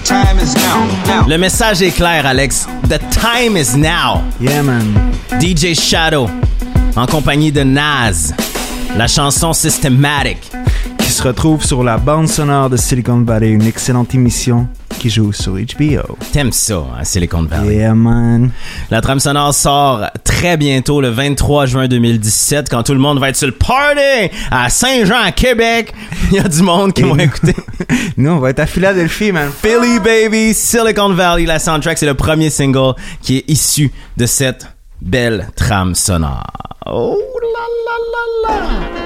time, 0.04 0.38
is. 0.38 0.54
Now. 0.54 1.26
Le 1.26 1.38
message 1.38 1.82
est 1.82 1.90
clair, 1.90 2.24
Alex. 2.24 2.66
The 2.84 2.98
time 3.10 3.56
is 3.56 3.74
now. 3.74 4.22
Yeah, 4.38 4.62
man. 4.62 4.94
DJ 5.40 5.74
Shadow, 5.74 6.30
en 6.94 7.06
compagnie 7.06 7.50
de 7.50 7.64
Naz. 7.64 8.32
La 8.96 9.08
chanson 9.08 9.52
Systematic. 9.52 10.38
Qui 11.06 11.12
se 11.12 11.22
retrouve 11.22 11.64
sur 11.64 11.84
la 11.84 11.98
bande 11.98 12.28
sonore 12.28 12.68
de 12.68 12.76
Silicon 12.76 13.22
Valley, 13.22 13.50
une 13.50 13.64
excellente 13.66 14.12
émission 14.12 14.66
qui 14.98 15.08
joue 15.08 15.32
sur 15.32 15.52
HBO. 15.52 16.18
T'aimes 16.32 16.50
ça, 16.50 16.82
à 16.98 17.04
Silicon 17.04 17.44
Valley? 17.44 17.76
Yeah, 17.76 17.94
man. 17.94 18.50
La 18.90 19.00
trame 19.00 19.20
sonore 19.20 19.54
sort 19.54 20.00
très 20.24 20.56
bientôt, 20.56 21.00
le 21.00 21.10
23 21.10 21.66
juin 21.66 21.86
2017, 21.86 22.68
quand 22.68 22.82
tout 22.82 22.92
le 22.92 22.98
monde 22.98 23.20
va 23.20 23.28
être 23.28 23.36
sur 23.36 23.46
le 23.46 23.54
party 23.54 24.32
à 24.50 24.68
Saint-Jean, 24.68 25.22
à 25.22 25.30
Québec. 25.30 25.94
Il 26.32 26.38
y 26.38 26.40
a 26.40 26.48
du 26.48 26.62
monde 26.62 26.92
qui 26.92 27.02
vont 27.02 27.16
écouter. 27.16 27.54
Nous, 28.16 28.30
on 28.30 28.40
va 28.40 28.50
être 28.50 28.60
à 28.60 28.66
Philadelphie, 28.66 29.30
man. 29.30 29.50
Philly 29.62 30.00
Baby, 30.00 30.52
Silicon 30.54 31.10
Valley, 31.10 31.46
la 31.46 31.60
soundtrack, 31.60 31.98
c'est 31.98 32.06
le 32.06 32.14
premier 32.14 32.50
single 32.50 32.94
qui 33.22 33.38
est 33.38 33.44
issu 33.48 33.92
de 34.16 34.26
cette 34.26 34.66
belle 35.00 35.50
trame 35.54 35.94
sonore. 35.94 36.50
Oh 36.84 37.16
là 37.40 37.64
là 37.86 38.58
là 38.58 38.60
là! 38.60 39.05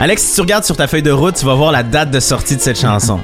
Alex, 0.00 0.22
si 0.22 0.34
tu 0.36 0.40
regardes 0.42 0.64
sur 0.64 0.76
ta 0.76 0.86
feuille 0.86 1.02
de 1.02 1.10
route, 1.10 1.34
tu 1.34 1.44
vas 1.44 1.54
voir 1.54 1.72
la 1.72 1.82
date 1.82 2.12
de 2.12 2.20
sortie 2.20 2.54
de 2.54 2.60
cette 2.60 2.78
chanson. 2.78 3.18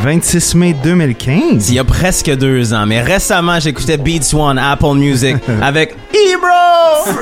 26 0.00 0.54
mai 0.56 0.74
2015. 0.74 1.70
Il 1.70 1.74
y 1.74 1.78
a 1.78 1.84
presque 1.84 2.30
deux 2.36 2.74
ans, 2.74 2.84
mais 2.86 3.00
récemment, 3.00 3.58
j'écoutais 3.58 3.96
Beats 3.96 4.34
One, 4.34 4.58
Apple 4.58 4.94
Music, 4.94 5.36
avec 5.62 5.96
Ebro! 6.12 7.18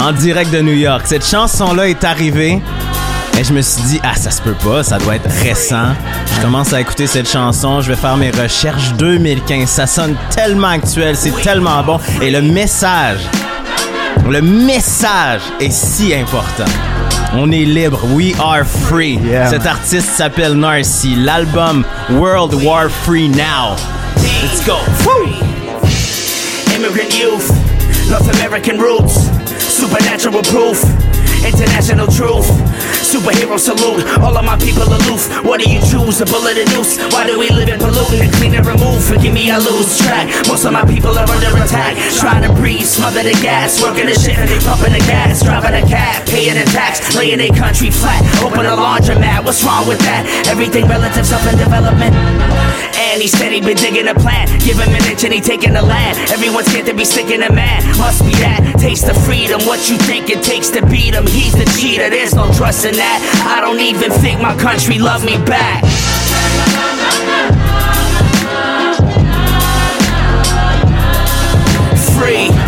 En 0.00 0.12
direct 0.12 0.52
de 0.52 0.60
New 0.60 0.74
York. 0.74 1.02
Cette 1.06 1.26
chanson-là 1.26 1.88
est 1.88 2.04
arrivée 2.04 2.60
et 3.36 3.42
je 3.42 3.52
me 3.52 3.62
suis 3.62 3.82
dit, 3.82 4.00
ah, 4.04 4.14
ça 4.14 4.30
se 4.30 4.40
peut 4.42 4.54
pas, 4.64 4.84
ça 4.84 4.98
doit 4.98 5.16
être 5.16 5.28
récent. 5.42 5.88
Je 6.36 6.40
commence 6.40 6.72
à 6.72 6.80
écouter 6.80 7.08
cette 7.08 7.28
chanson, 7.28 7.80
je 7.80 7.88
vais 7.88 7.98
faire 7.98 8.16
mes 8.16 8.30
recherches 8.30 8.92
2015. 8.94 9.68
Ça 9.68 9.88
sonne 9.88 10.14
tellement 10.30 10.68
actuel, 10.68 11.16
c'est 11.16 11.34
tellement 11.42 11.82
bon. 11.82 11.98
Et 12.20 12.30
le 12.30 12.42
message, 12.42 13.20
le 14.28 14.40
message 14.40 15.42
est 15.60 15.72
si 15.72 16.14
important. 16.14 16.70
On 17.34 17.50
est 17.50 17.64
libre. 17.64 18.00
We 18.14 18.34
are 18.40 18.64
free. 18.64 19.18
Yeah. 19.24 19.48
Cet 19.48 19.66
artiste 19.66 20.08
s'appelle 20.10 20.54
Narcy. 20.54 21.14
L'album 21.16 21.84
World 22.10 22.54
War 22.62 22.88
Free 22.90 23.28
Now. 23.28 23.76
Let's 24.42 24.64
go. 24.66 24.76
Immigrant 26.74 27.16
youth, 27.18 27.48
North 28.10 28.28
American 28.34 28.78
roots, 28.78 29.28
supernatural 29.58 30.42
proof, 30.42 30.82
international 31.44 32.06
truth. 32.06 32.46
Superhero 33.02 33.58
salute, 33.58 34.06
all 34.22 34.36
of 34.36 34.44
my 34.44 34.56
people 34.56 34.88
aloof. 34.88 35.28
What 35.44 35.60
do 35.60 35.68
you 35.70 35.80
choose? 35.80 36.20
A 36.22 36.26
bullet 36.26 36.56
and 36.56 36.70
noose? 36.72 36.96
Why 37.12 37.26
do 37.26 37.38
we 37.38 37.50
live 37.50 37.68
in 37.68 37.78
pollution 37.78 38.22
and 38.22 38.32
clean 38.34 38.54
and 38.54 38.64
remove? 38.64 39.02
Forgive 39.04 39.34
me, 39.34 39.50
I 39.50 39.58
lose 39.58 39.98
track. 39.98 40.30
Most 40.48 40.64
of 40.64 40.72
my 40.72 40.84
people 40.84 41.12
are 41.18 41.28
under 41.28 41.52
attack. 41.60 41.98
Trying 42.18 42.42
to 42.46 42.52
breathe, 42.54 42.86
smother 42.86 43.22
the 43.22 43.36
gas, 43.42 43.82
working 43.82 44.06
the 44.06 44.14
shit, 44.14 44.36
pumping 44.64 44.94
the 44.94 45.04
gas, 45.04 45.42
driving 45.42 45.74
a 45.74 45.84
cab, 45.86 46.26
paying 46.28 46.54
the 46.54 46.64
tax, 46.70 47.14
laying 47.16 47.38
their 47.38 47.52
country 47.52 47.90
flat. 47.90 48.22
Open 48.42 48.64
a 48.64 48.76
laundromat, 48.76 49.44
what's 49.44 49.62
wrong 49.64 49.86
with 49.88 50.00
that? 50.00 50.24
Everything 50.48 50.86
relative, 50.86 51.26
up 51.32 51.44
in 51.52 51.58
development. 51.58 52.14
And 53.02 53.20
he 53.20 53.28
said 53.28 53.52
he 53.52 53.60
been 53.60 53.76
digging 53.76 54.08
a 54.08 54.14
plan. 54.14 54.46
Give 54.60 54.78
him 54.78 54.94
an 54.94 55.04
inch 55.10 55.24
and 55.24 55.34
he 55.34 55.40
taking 55.40 55.72
the 55.72 55.82
land. 55.82 56.16
Everyone's 56.30 56.66
scared 56.66 56.86
to 56.86 56.94
be 56.94 57.04
sticking 57.04 57.42
a 57.42 57.52
man. 57.52 57.82
Must 57.98 58.24
be 58.24 58.32
that. 58.40 58.76
Taste 58.78 59.08
of 59.08 59.16
freedom. 59.26 59.60
What 59.62 59.90
you 59.90 59.98
think 59.98 60.30
it 60.30 60.42
takes 60.42 60.70
to 60.70 60.86
beat 60.86 61.14
him? 61.14 61.26
He's 61.26 61.52
the 61.52 61.66
cheater. 61.78 62.08
There's 62.08 62.34
no 62.34 62.52
trust 62.54 62.86
in 62.86 62.94
that. 62.94 63.18
I 63.44 63.60
don't 63.60 63.80
even 63.80 64.10
think 64.22 64.40
my 64.40 64.56
country 64.56 64.98
love 64.98 65.24
me 65.24 65.36
back. 65.44 65.82
Free. 72.16 72.61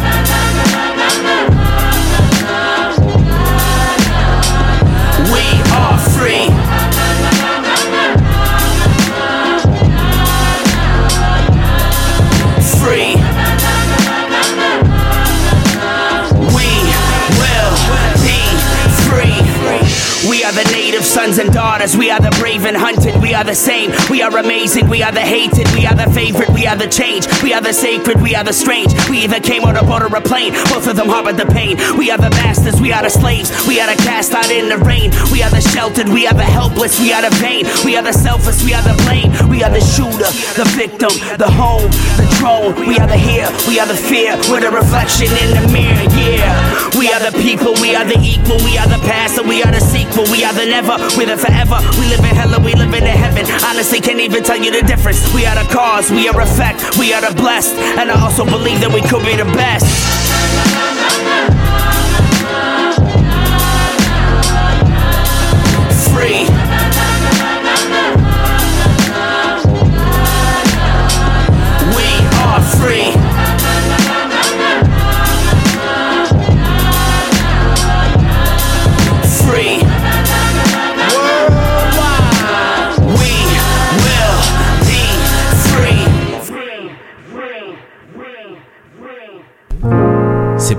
Are 21.04 21.06
sons 21.06 21.38
and 21.38 21.52
daughters. 21.52 21.96
We 21.96 22.10
are 22.10 22.20
the 22.20 22.34
brave 22.40 22.64
and 22.64 22.76
hunted. 22.76 23.20
We 23.20 23.34
are 23.34 23.44
the 23.44 23.54
same. 23.54 23.92
We 24.10 24.22
are 24.22 24.36
amazing. 24.36 24.88
We 24.88 25.02
are 25.02 25.12
the 25.12 25.20
hated. 25.20 25.68
We 25.74 25.86
are 25.86 25.94
the 25.94 26.10
favorite. 26.12 26.50
We 26.50 26.66
are 26.66 26.76
the 26.76 26.88
change. 26.88 27.26
We 27.42 27.52
are 27.52 27.60
the 27.60 27.72
sacred. 27.72 28.20
We 28.22 28.34
are 28.34 28.44
the 28.44 28.52
strange. 28.52 28.92
We 29.08 29.24
either 29.24 29.40
came 29.40 29.64
on 29.64 29.76
a 29.76 29.82
boat 29.82 30.02
or 30.02 30.14
a 30.16 30.20
plane. 30.20 30.52
Both 30.72 30.86
of 30.86 30.96
them 30.96 31.08
harbored 31.08 31.36
the 31.36 31.46
pain. 31.46 31.76
We 31.98 32.10
are 32.10 32.18
the 32.18 32.30
masters. 32.30 32.80
We 32.80 32.92
are 32.92 33.02
the 33.02 33.10
slaves. 33.10 33.50
We 33.66 33.80
are 33.80 33.88
the 33.88 34.00
cast 34.02 34.32
out 34.32 34.50
in 34.50 34.68
the 34.68 34.78
rain. 34.78 35.10
We 35.32 35.42
are 35.42 35.50
the 35.50 35.60
sheltered. 35.60 36.08
We 36.08 36.26
are 36.26 36.34
the 36.34 36.44
helpless. 36.44 36.98
We 37.00 37.12
are 37.12 37.22
the 37.22 37.34
vain. 37.36 37.66
We 37.84 37.96
are 37.96 38.02
the 38.02 38.12
selfless. 38.12 38.64
We 38.64 38.74
are 38.74 38.82
the 38.82 38.96
blame. 39.04 39.30
We 39.48 39.62
are 39.62 39.70
the 39.70 39.80
shooter, 39.80 40.30
the 40.56 40.68
victim, 40.76 41.12
the 41.36 41.50
home, 41.50 41.90
the 42.16 42.26
drone. 42.44 42.76
We 42.86 43.00
are 43.00 43.08
the 43.08 43.16
here. 43.16 43.48
We 43.66 43.80
are 43.80 43.88
the 43.88 43.96
fear. 43.96 44.36
We're 44.52 44.60
the 44.60 44.70
reflection 44.70 45.32
in 45.40 45.56
the 45.56 45.64
mirror. 45.72 46.04
Yeah. 46.12 46.52
We 47.00 47.08
are 47.08 47.22
the 47.24 47.32
people. 47.40 47.72
We 47.80 47.96
are 47.96 48.04
the 48.04 48.20
equal. 48.20 48.60
We 48.60 48.76
are 48.76 48.86
the 48.86 49.00
past 49.08 49.38
and 49.40 49.48
we 49.48 49.62
are 49.64 49.72
the 49.72 49.80
sequel. 49.80 50.28
We 50.28 50.44
are 50.44 50.52
the 50.52 50.66
never. 50.68 50.96
We're 51.16 51.26
there 51.32 51.40
forever. 51.40 51.80
We 51.96 52.04
live 52.12 52.20
in 52.20 52.36
hell 52.36 52.52
and 52.52 52.64
we 52.64 52.74
live 52.74 52.92
in 52.92 53.04
heaven. 53.04 53.48
Honestly, 53.64 54.00
can't 54.00 54.20
even 54.20 54.44
tell 54.44 54.60
you 54.60 54.70
the 54.70 54.84
difference. 54.86 55.20
We 55.32 55.46
are 55.46 55.56
the 55.56 55.66
cause, 55.72 56.10
we 56.10 56.28
are 56.28 56.40
effect, 56.40 56.98
we 56.98 57.14
are 57.14 57.22
the 57.24 57.34
blessed. 57.34 57.74
And 57.98 58.10
I 58.10 58.20
also 58.20 58.44
believe 58.44 58.80
that 58.80 58.92
we 58.92 59.00
could 59.00 59.24
be 59.24 59.36
the 59.36 59.48
best. 59.56 59.88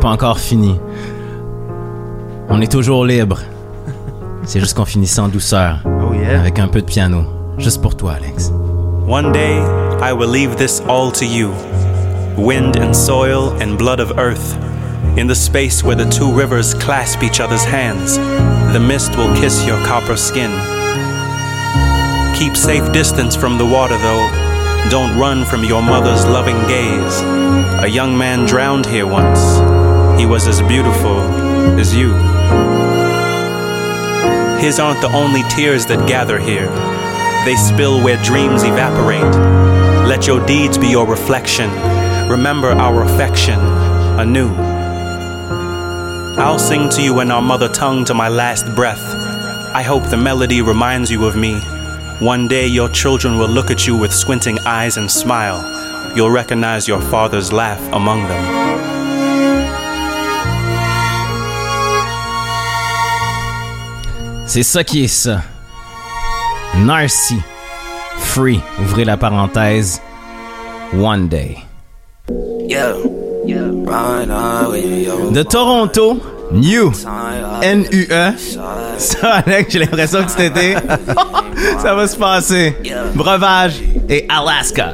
Pas 0.05 0.11
encore 0.11 0.37
fini. 0.37 0.79
On 2.47 2.61
est 2.61 2.71
toujours 2.71 3.05
libre. 3.05 3.39
C'est 4.43 4.59
juste 4.59 4.77
qu'on 4.77 4.85
finit 4.85 5.11
en 5.17 5.29
douceur. 5.29 5.79
Oh, 5.83 6.13
Avec 6.39 6.59
un 6.59 6.67
peu 6.67 6.81
de 6.81 6.85
piano. 6.85 7.23
Juste 7.57 7.81
pour 7.81 7.97
toi, 7.97 8.13
Alex. 8.17 8.51
One 9.07 9.31
day 9.31 9.57
I 10.03 10.13
will 10.13 10.29
leave 10.29 10.57
this 10.57 10.79
all 10.87 11.11
to 11.13 11.25
you 11.25 11.49
wind 12.37 12.77
and 12.77 12.93
soil 12.93 13.49
and 13.59 13.79
blood 13.79 13.99
of 13.99 14.11
earth. 14.19 14.55
In 15.17 15.25
the 15.25 15.33
space 15.33 15.83
where 15.83 15.95
the 15.95 16.07
two 16.11 16.31
rivers 16.31 16.75
clasp 16.75 17.23
each 17.23 17.39
other's 17.39 17.65
hands, 17.65 18.19
the 18.73 18.79
mist 18.79 19.17
will 19.17 19.33
kiss 19.41 19.65
your 19.65 19.83
copper 19.87 20.17
skin. 20.17 20.51
Keep 22.37 22.55
safe 22.55 22.91
distance 22.91 23.35
from 23.35 23.57
the 23.57 23.65
water, 23.65 23.97
though. 23.97 24.29
Don't 24.91 25.17
run 25.17 25.45
from 25.45 25.63
your 25.63 25.81
mother's 25.81 26.25
loving 26.27 26.61
gaze. 26.67 27.21
A 27.81 27.87
young 27.87 28.15
man 28.15 28.45
drowned 28.45 28.85
here 28.85 29.07
once. 29.07 29.84
He 30.17 30.25
was 30.25 30.47
as 30.47 30.61
beautiful 30.61 31.19
as 31.79 31.95
you. 31.95 32.13
His 34.59 34.79
aren't 34.79 35.01
the 35.01 35.11
only 35.13 35.43
tears 35.49 35.85
that 35.87 36.07
gather 36.07 36.39
here. 36.39 36.69
They 37.45 37.55
spill 37.55 38.01
where 38.03 38.21
dreams 38.23 38.63
evaporate. 38.63 39.35
Let 40.07 40.25
your 40.25 40.43
deeds 40.45 40.77
be 40.77 40.87
your 40.87 41.05
reflection. 41.05 41.69
Remember 42.29 42.71
our 42.71 43.03
affection 43.03 43.59
anew. 44.19 44.49
I'll 46.37 46.59
sing 46.59 46.89
to 46.89 47.01
you 47.01 47.19
in 47.19 47.29
our 47.29 47.41
mother 47.41 47.69
tongue 47.69 48.05
to 48.05 48.13
my 48.13 48.29
last 48.29 48.73
breath. 48.73 49.03
I 49.75 49.83
hope 49.83 50.03
the 50.09 50.17
melody 50.17 50.61
reminds 50.61 51.11
you 51.11 51.25
of 51.25 51.35
me. 51.35 51.59
One 52.19 52.47
day 52.47 52.65
your 52.65 52.87
children 52.87 53.37
will 53.37 53.49
look 53.49 53.69
at 53.69 53.85
you 53.85 53.97
with 53.97 54.13
squinting 54.13 54.59
eyes 54.59 54.95
and 54.95 55.11
smile. 55.11 55.61
You'll 56.15 56.31
recognize 56.31 56.87
your 56.87 57.01
father's 57.01 57.51
laugh 57.51 57.81
among 57.91 58.23
them. 58.29 58.94
C'est 64.45 64.63
ça 64.63 64.83
qui 64.83 65.03
est 65.03 65.07
ça. 65.07 65.41
Narcy. 66.77 67.37
Free. 68.17 68.61
Ouvrez 68.79 69.05
la 69.05 69.17
parenthèse. 69.17 70.01
One 70.93 71.27
day. 71.27 71.57
De 75.31 75.43
Toronto, 75.43 76.19
New. 76.51 76.91
N-U-E. 77.61 78.31
Ça, 78.97 79.33
Alex, 79.45 79.73
j'ai 79.73 79.79
l'impression 79.79 80.23
que 80.23 80.31
cet 80.31 80.55
été, 80.55 80.75
ça 81.81 81.93
va 81.95 82.07
se 82.07 82.15
passer. 82.15 82.77
Breuvage 83.13 83.81
et 84.07 84.25
Alaska. 84.29 84.93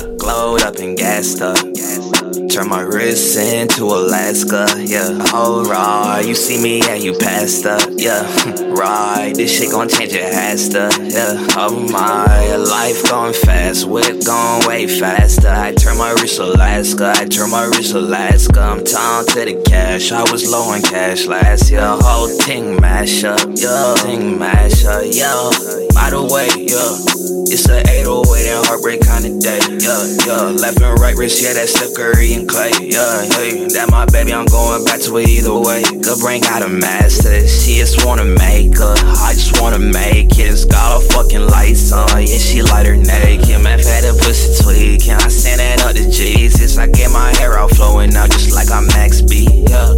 Turn 2.31 2.69
my 2.69 2.81
wrists 2.81 3.35
into 3.35 3.83
Alaska, 3.83 4.65
yeah. 4.77 5.09
Oh, 5.33 5.65
Alright, 5.65 6.25
you 6.25 6.33
see 6.33 6.61
me, 6.61 6.79
yeah, 6.79 6.95
you 6.95 7.13
passed 7.17 7.65
up, 7.65 7.81
yeah. 7.97 8.23
Right, 8.71 9.33
this 9.35 9.57
shit 9.57 9.71
gon' 9.71 9.89
change, 9.89 10.13
it 10.13 10.33
has 10.33 10.69
to, 10.69 10.89
yeah. 11.01 11.45
Oh 11.57 11.87
my, 11.91 12.55
life 12.55 13.03
going 13.09 13.33
fast, 13.33 13.85
whip 13.85 14.23
going 14.25 14.65
way 14.65 14.87
faster. 14.87 15.49
I 15.49 15.73
turn 15.73 15.97
my 15.97 16.11
wrist 16.11 16.39
Alaska, 16.39 17.13
I 17.15 17.25
turn 17.25 17.51
my 17.51 17.65
wrist 17.65 17.93
Alaska. 17.93 18.61
I'm 18.61 18.83
down 18.83 19.25
to 19.25 19.45
the 19.45 19.61
cash, 19.67 20.13
I 20.13 20.21
was 20.31 20.49
low 20.49 20.71
on 20.71 20.81
cash 20.81 21.25
last 21.25 21.69
year. 21.69 21.81
Whole 21.83 22.29
thing 22.29 22.79
mash 22.79 23.25
up, 23.25 23.41
yeah. 23.55 23.95
Thing 23.95 24.39
mash 24.39 24.85
up, 24.85 25.03
yeah. 25.05 25.51
By 25.93 26.09
the 26.11 26.23
way, 26.23 26.47
yeah. 26.55 27.11
It's 27.51 27.67
a 27.67 27.83
808 27.83 28.47
and 28.47 28.65
heartbreak 28.65 29.01
kind 29.03 29.25
of 29.25 29.39
day. 29.41 29.59
Yeah, 29.59 30.07
yeah. 30.23 30.55
Left 30.55 30.79
and 30.79 30.97
right 30.99 31.15
wrist, 31.15 31.43
yeah, 31.43 31.51
that's 31.51 31.75
Curry 31.95 32.20
and 32.21 32.47
Clay. 32.47 32.69
Yeah, 32.77 33.25
hey, 33.33 33.65
that 33.73 33.89
my 33.89 34.05
baby, 34.05 34.33
I'm 34.33 34.45
going 34.45 34.85
back 34.85 35.01
to 35.01 35.17
it 35.17 35.27
either 35.27 35.57
way. 35.57 35.81
Good 35.81 36.19
brain 36.21 36.41
got 36.41 36.61
a 36.61 36.69
master. 36.69 37.41
She 37.47 37.81
just 37.81 38.05
wanna 38.05 38.25
make 38.25 38.77
her. 38.77 38.93
I 39.17 39.33
just 39.33 39.59
wanna 39.59 39.79
make 39.79 40.37
it. 40.37 40.53
It's 40.53 40.65
got 40.65 41.01
her 41.01 41.07
fucking 41.09 41.47
lights 41.49 41.91
on. 41.91 42.21
Yeah, 42.21 42.37
she 42.37 42.61
light 42.61 42.85
her 42.85 42.95
naked. 42.95 43.57
Man, 43.61 43.79
fat 43.81 44.05
her 44.05 44.13
pussy 44.13 44.53
tweaking. 44.61 45.17
I 45.17 45.27
send 45.33 45.59
that 45.59 45.81
up 45.81 45.97
to 45.97 46.05
Jesus. 46.11 46.77
I 46.77 46.85
get 46.87 47.09
my 47.09 47.33
hair 47.41 47.57
out 47.57 47.71
flowing 47.71 48.15
out 48.15 48.29
just 48.29 48.53
like 48.53 48.69
I'm 48.69 48.85
Max 48.93 49.21
B. 49.21 49.49
Yeah. 49.65 49.89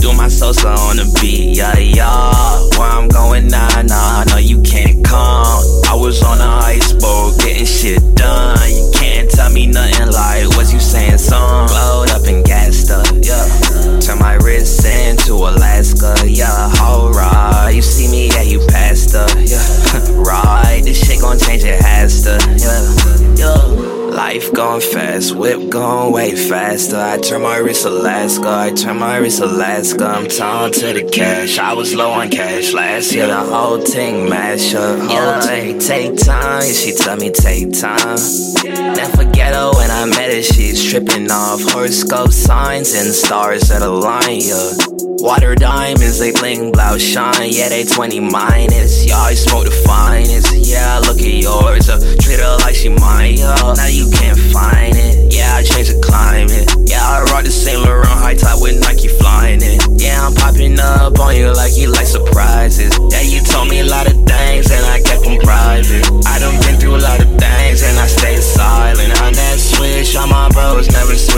Do 0.00 0.12
my 0.16 0.32
salsa 0.32 0.72
on 0.88 0.96
the 0.96 1.06
beat, 1.20 1.56
yeah, 1.56 1.76
yeah. 1.76 2.32
Where 2.78 2.88
I'm 2.88 3.08
going, 3.08 3.48
nah, 3.48 3.82
nah, 3.82 4.24
no, 4.24 4.36
you 4.36 4.62
can't 4.62 5.04
come. 5.04 5.44
I 5.84 5.94
was 5.94 6.22
on 6.22 6.40
a 6.40 6.64
iceberg, 6.64 7.40
getting 7.40 7.66
shit 7.66 8.00
done. 8.14 8.56
You 8.70 8.90
can't 8.94 9.25
tell 9.36 9.52
me 9.52 9.66
nothing 9.66 10.10
like 10.10 10.48
what 10.56 10.72
you 10.72 10.80
saying, 10.80 11.18
son. 11.18 11.68
Glowed 11.68 12.10
up 12.10 12.26
and 12.26 12.42
gassed 12.44 12.90
up, 12.90 13.06
yeah. 13.22 14.00
Turn 14.00 14.18
my 14.18 14.34
wrist 14.34 14.84
into 14.86 15.34
Alaska, 15.34 16.16
yeah. 16.26 16.72
Alright, 16.80 17.74
you 17.74 17.82
see 17.82 18.10
me, 18.10 18.28
yeah, 18.28 18.42
you 18.42 18.60
passed 18.68 19.14
up, 19.14 19.30
yeah. 19.36 19.60
right, 20.12 20.80
this 20.82 21.06
shit 21.06 21.20
gon' 21.20 21.38
change, 21.38 21.64
it 21.64 21.80
has 21.82 22.22
to, 22.22 22.38
yeah, 22.56 23.34
yeah. 23.36 24.05
Life 24.16 24.54
going 24.54 24.80
fast, 24.80 25.36
whip 25.36 25.68
going 25.68 26.10
way 26.10 26.34
faster. 26.34 26.96
I 26.96 27.18
turn 27.18 27.42
my 27.42 27.58
wrist 27.58 27.84
Alaska, 27.84 28.48
I 28.48 28.72
turn 28.72 28.98
my 28.98 29.18
wrist 29.18 29.42
Alaska. 29.42 30.06
I'm 30.06 30.26
down 30.26 30.72
to 30.72 30.94
the 30.94 31.04
cash. 31.04 31.58
I 31.58 31.74
was 31.74 31.94
low 31.94 32.12
on 32.12 32.30
cash 32.30 32.72
last 32.72 33.12
year. 33.12 33.26
The 33.26 33.36
whole 33.36 33.78
thing 33.78 34.26
mash 34.26 34.74
up, 34.74 34.98
whole 35.00 35.42
thing 35.42 35.78
take 35.78 36.16
time. 36.16 36.62
Yeah, 36.62 36.72
she 36.72 36.94
tell 36.94 37.18
me 37.18 37.30
take 37.30 37.78
time. 37.78 38.16
Never 38.64 39.16
forget 39.18 39.54
her 39.54 39.72
when 39.72 39.90
I 39.90 40.06
met 40.06 40.32
her. 40.32 40.42
She's 40.42 40.82
tripping 40.90 41.30
off 41.30 41.60
horoscope 41.70 42.32
signs 42.32 42.94
and 42.94 43.12
stars 43.12 43.68
that 43.68 43.82
align. 43.82 44.40
Yeah. 44.40 44.96
Water 45.18 45.54
diamonds, 45.54 46.18
they 46.18 46.30
bling, 46.30 46.72
blouse 46.72 47.02
shine. 47.02 47.50
Yeah, 47.50 47.68
they 47.68 47.84
20 47.84 48.20
minus. 48.20 49.06
Yeah, 49.06 49.16
I 49.18 49.34
smoke 49.34 49.64
the 49.64 49.70
finest. 49.70 50.54
Yeah, 50.54 50.98
look 51.00 51.18
at 51.18 51.42
yours. 51.42 51.88
Uh, 51.88 51.98
treat 52.20 52.38
her 52.38 52.56
like 52.60 52.74
she 52.74 52.90
mine. 52.90 53.38
Yo, 53.38 53.72
now 53.74 53.86
you 53.86 54.05
can't 54.10 54.38
find 54.52 54.96
it. 54.96 55.34
Yeah, 55.34 55.54
I 55.54 55.62
changed 55.62 55.92
the 55.92 56.00
climate. 56.00 56.66
Yeah, 56.88 57.02
I 57.02 57.22
rock 57.30 57.44
the 57.44 57.50
Saint 57.50 57.82
Laurent 57.82 58.08
high 58.08 58.34
top 58.34 58.60
with 58.62 58.80
Nike 58.80 59.08
flying 59.08 59.60
it. 59.62 59.78
Yeah, 60.00 60.26
I'm 60.26 60.34
popping 60.34 60.80
up 60.80 61.18
on 61.20 61.36
you 61.36 61.52
like 61.52 61.76
you 61.76 61.92
like 61.92 62.06
surprises. 62.06 62.96
Yeah, 63.12 63.22
you 63.22 63.40
told 63.44 63.68
me 63.68 63.80
a 63.80 63.86
lot 63.86 64.06
of 64.06 64.16
things 64.24 64.70
and 64.72 64.84
I 64.86 65.00
kept 65.02 65.22
them 65.24 65.38
private. 65.40 66.08
I 66.26 66.38
done 66.40 66.56
been 66.64 66.80
through 66.80 66.96
a 66.96 67.02
lot 67.04 67.20
of 67.20 67.28
things 67.36 67.82
and 67.84 67.98
I 67.98 68.06
stayed 68.06 68.42
silent. 68.42 69.12
On 69.20 69.32
that 69.32 69.58
switch, 69.60 70.16
all 70.16 70.26
my 70.26 70.48
bros 70.50 70.88
never 70.90 71.14
switch 71.14 71.35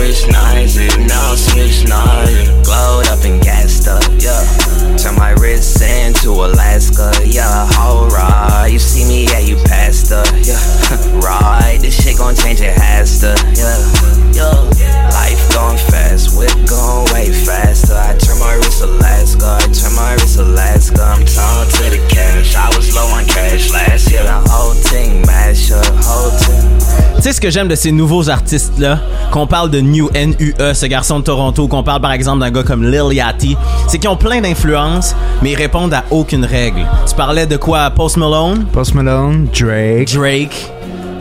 Ce 27.39 27.41
que 27.41 27.51
j'aime 27.51 27.69
de 27.69 27.75
ces 27.75 27.93
nouveaux 27.93 28.29
artistes-là, 28.29 28.99
qu'on 29.31 29.47
parle 29.47 29.69
de 29.71 29.79
New 29.79 30.09
NUE, 30.13 30.53
ce 30.73 30.85
garçon 30.87 31.19
de 31.19 31.23
Toronto, 31.23 31.69
qu'on 31.69 31.83
parle 31.83 32.01
par 32.01 32.11
exemple 32.11 32.41
d'un 32.41 32.51
gars 32.51 32.63
comme 32.63 32.83
Lil 32.83 33.13
Yachty, 33.13 33.55
c'est 33.87 33.97
qu'ils 33.97 34.09
ont 34.09 34.17
plein 34.17 34.41
d'influences, 34.41 35.15
mais 35.41 35.51
ils 35.51 35.55
répondent 35.55 35.93
à 35.93 36.03
aucune 36.11 36.43
règle. 36.43 36.85
Tu 37.07 37.15
parlais 37.15 37.45
de 37.45 37.55
quoi? 37.55 37.91
Post 37.91 38.17
Malone? 38.17 38.65
Post 38.73 38.93
Malone, 38.93 39.47
Drake. 39.57 40.13
Drake. 40.13 40.69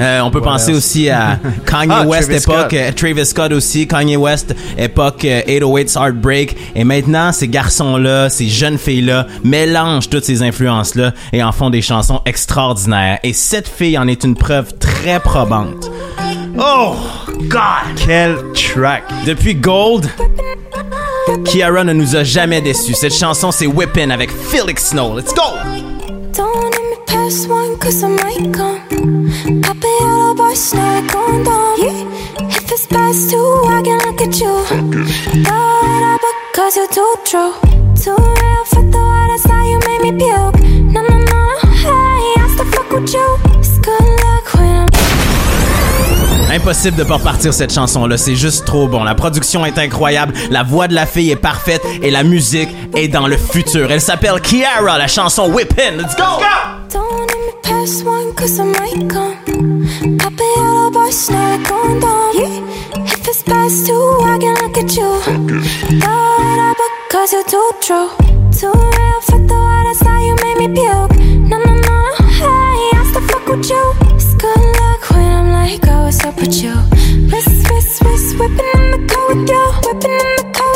Euh, 0.00 0.20
on 0.20 0.30
peut 0.30 0.38
What 0.38 0.44
penser 0.52 0.70
else? 0.72 0.78
aussi 0.78 1.08
à 1.10 1.38
Kanye 1.66 1.92
Ah, 1.92 2.04
West 2.04 2.28
Travis 2.28 2.42
époque, 2.42 2.56
Scott. 2.70 2.72
euh, 2.74 2.92
Travis 2.96 3.26
Scott 3.26 3.52
aussi, 3.52 3.86
Kanye 3.88 4.16
West 4.16 4.54
époque 4.76 5.24
euh, 5.24 5.40
808's 5.48 5.96
Heartbreak. 5.96 6.56
Et 6.76 6.82
maintenant, 6.84 7.32
ces 7.32 7.48
garçons-là, 7.48 8.28
ces 8.28 8.46
jeunes 8.48 8.78
filles-là 8.78 9.26
mélangent 9.44 10.08
toutes 10.08 10.24
ces 10.24 10.42
influences-là 10.44 11.12
et 11.32 11.42
en 11.44 11.50
font 11.52 11.70
des 11.70 11.82
chansons 11.82 12.20
extraordinaires. 12.26 13.18
Et 13.24 13.32
cette 13.32 13.66
fille 13.68 13.98
en 13.98 14.06
est 14.06 14.22
une 14.24 14.36
preuve 14.36 14.72
très 14.78 15.18
probante. 15.18 15.90
Oh 16.60 17.24
God! 17.48 17.96
Quel 17.96 18.52
track! 18.52 19.04
Depuis 19.24 19.54
Gold, 19.54 20.10
Kiara 21.44 21.84
ne 21.84 21.92
nous 21.92 22.16
a 22.16 22.24
jamais 22.24 22.60
déçus. 22.60 22.94
Cette 22.94 23.14
chanson, 23.14 23.52
c'est 23.52 23.68
Whippin' 23.68 24.10
avec 24.10 24.30
Felix 24.32 24.88
Snow. 24.88 25.14
Let's 25.14 25.32
go! 25.32 25.42
Don't 26.32 26.74
let 26.74 26.82
me 26.82 26.96
pass 27.06 27.46
one 27.46 27.78
cause 27.78 28.02
I 28.02 28.08
might 28.08 28.52
come. 28.52 28.80
Pop 29.62 29.76
it 29.76 30.02
all 30.02 30.34
now 30.34 30.98
it 30.98 31.12
going 31.12 31.44
down. 31.44 31.78
Yeah. 31.78 32.48
If 32.48 32.72
it's 32.72 32.86
past 32.86 33.30
two, 33.30 33.62
I 33.66 33.80
can 33.82 33.98
look 33.98 34.20
at 34.20 34.40
you. 34.40 34.64
Throw 35.44 35.80
it 35.84 36.02
up 36.02 36.20
because 36.50 36.76
you're 36.76 36.88
too 36.88 37.14
true. 37.24 37.54
Too 37.94 38.16
real 38.16 38.64
for 38.64 38.82
the 38.82 38.98
water, 38.98 39.28
that's 39.28 39.46
how 39.46 39.64
you 39.64 39.78
made 39.86 40.02
me 40.02 40.12
puke. 40.18 40.60
No, 40.92 41.02
no, 41.02 41.18
no, 41.18 41.58
hey, 41.70 42.42
I 42.42 42.50
still 42.52 42.66
fuck 42.72 42.90
with 42.90 43.14
you. 43.14 43.57
Impossible 46.50 46.96
de 46.96 47.04
pas 47.04 47.16
repartir 47.16 47.52
cette 47.52 47.72
chanson-là, 47.72 48.16
c'est 48.16 48.34
juste 48.34 48.64
trop 48.64 48.88
bon. 48.88 49.04
La 49.04 49.14
production 49.14 49.66
est 49.66 49.78
incroyable, 49.78 50.32
la 50.50 50.62
voix 50.62 50.88
de 50.88 50.94
la 50.94 51.06
fille 51.06 51.30
est 51.30 51.36
parfaite 51.36 51.82
et 52.02 52.10
la 52.10 52.22
musique 52.22 52.70
est 52.96 53.08
dans 53.08 53.26
le 53.26 53.36
futur. 53.36 53.90
Elle 53.90 54.00
s'appelle 54.00 54.40
Kiara, 54.40 54.98
la 54.98 55.08
chanson 55.08 55.50
Whippin'. 55.50 55.96
Let's 55.98 56.16
go! 56.16 56.24
Don't 56.90 57.02
let 57.02 57.36
me 57.36 57.52
pass 57.62 58.02
one 58.02 58.34
cause 58.34 58.58
I 58.58 58.64
might 58.64 59.08
come. 59.08 59.36
Pop 60.18 60.32
it 60.32 60.58
all 60.58 60.90
it 60.90 61.68
going 61.68 62.00
down. 62.00 62.34
Yeah. 62.34 63.04
If 63.04 63.28
it's 63.28 63.42
past 63.42 63.86
two, 63.86 63.92
I 64.22 64.38
can 64.40 64.54
look 64.62 64.78
at 64.78 64.96
you. 64.96 65.20
Throw 66.00 66.36
it 66.40 66.58
up 66.58 66.76
because 67.08 67.32
you're 67.32 67.44
too 67.44 67.70
true. 67.82 68.10
Too 68.52 68.72
real 68.72 69.20
for 69.20 69.38
the 69.38 69.54
water, 69.54 69.84
that's 69.84 70.02
how 70.02 70.20
you 70.20 70.34
made 70.42 70.58
me 70.58 70.68
puke. 70.74 71.18
No, 71.48 71.58
no, 71.58 71.74
no, 71.74 71.80
no, 71.80 72.26
hey, 72.40 72.96
I 72.96 73.04
still 73.10 73.26
fuck 73.28 73.46
with 73.48 73.68
you. 73.68 74.17
Like, 75.68 75.86
oh, 75.88 76.04
what's 76.04 76.24
up 76.24 76.34
with 76.36 76.62
you? 76.62 76.72
Wrist, 77.28 77.68
wrist, 77.68 78.02
wrist, 78.02 78.38
whipping 78.38 78.72
in 78.80 78.90
the 78.92 79.00
car 79.06 79.28
with 79.28 79.50
you. 79.50 79.64
Whipping 79.84 80.12
in 80.12 80.36
the 80.40 80.48
car 80.56 80.67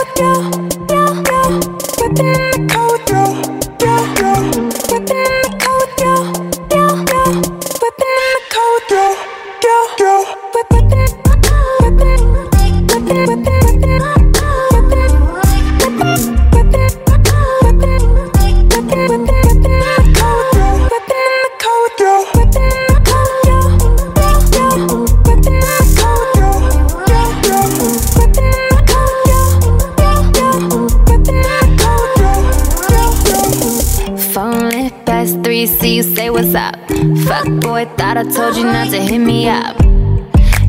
told 38.33 38.57
you 38.57 38.65
not 38.65 38.89
to 38.89 38.99
hit 38.99 39.19
me 39.19 39.49
up. 39.49 39.77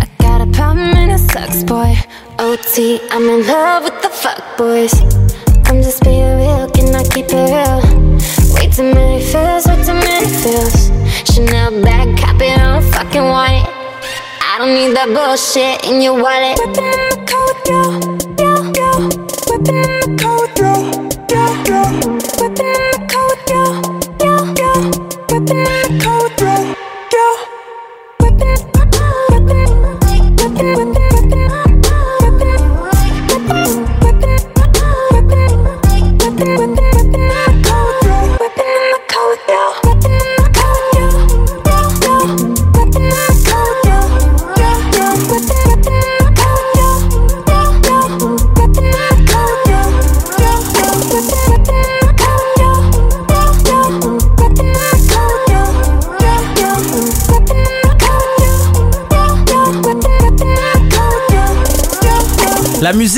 I 0.01 0.07
got 0.19 0.41
a 0.41 0.51
problem 0.51 0.93
and 0.99 1.11
it 1.11 1.19
sucks, 1.19 1.63
boy. 1.63 1.95
OT, 2.39 2.99
I'm 3.09 3.23
in 3.29 3.47
love 3.47 3.83
with 3.85 4.01
the 4.01 4.09
fuck 4.09 4.57
boys. 4.57 4.93
I'm 5.67 5.81
just 5.81 6.03
being 6.03 6.37
real, 6.39 6.69
can 6.71 6.93
I 6.93 7.03
keep 7.03 7.27
it 7.29 7.47
real? 7.55 7.79
Way 8.53 8.67
too 8.69 8.93
many 8.93 9.23
feels, 9.23 9.65
way 9.65 9.81
too 9.81 9.93
many 9.93 10.27
feels. 10.27 10.91
Chanel 11.31 11.81
bag, 11.81 12.17
copy, 12.17 12.47
I 12.47 12.57
don't 12.57 12.91
fucking 12.91 13.23
want 13.23 13.53
it. 13.53 13.69
I 14.43 14.57
don't 14.59 14.73
need 14.75 14.93
that 14.97 15.07
bullshit 15.15 15.89
in 15.89 16.01
your 16.01 16.21
wallet. 16.21 16.59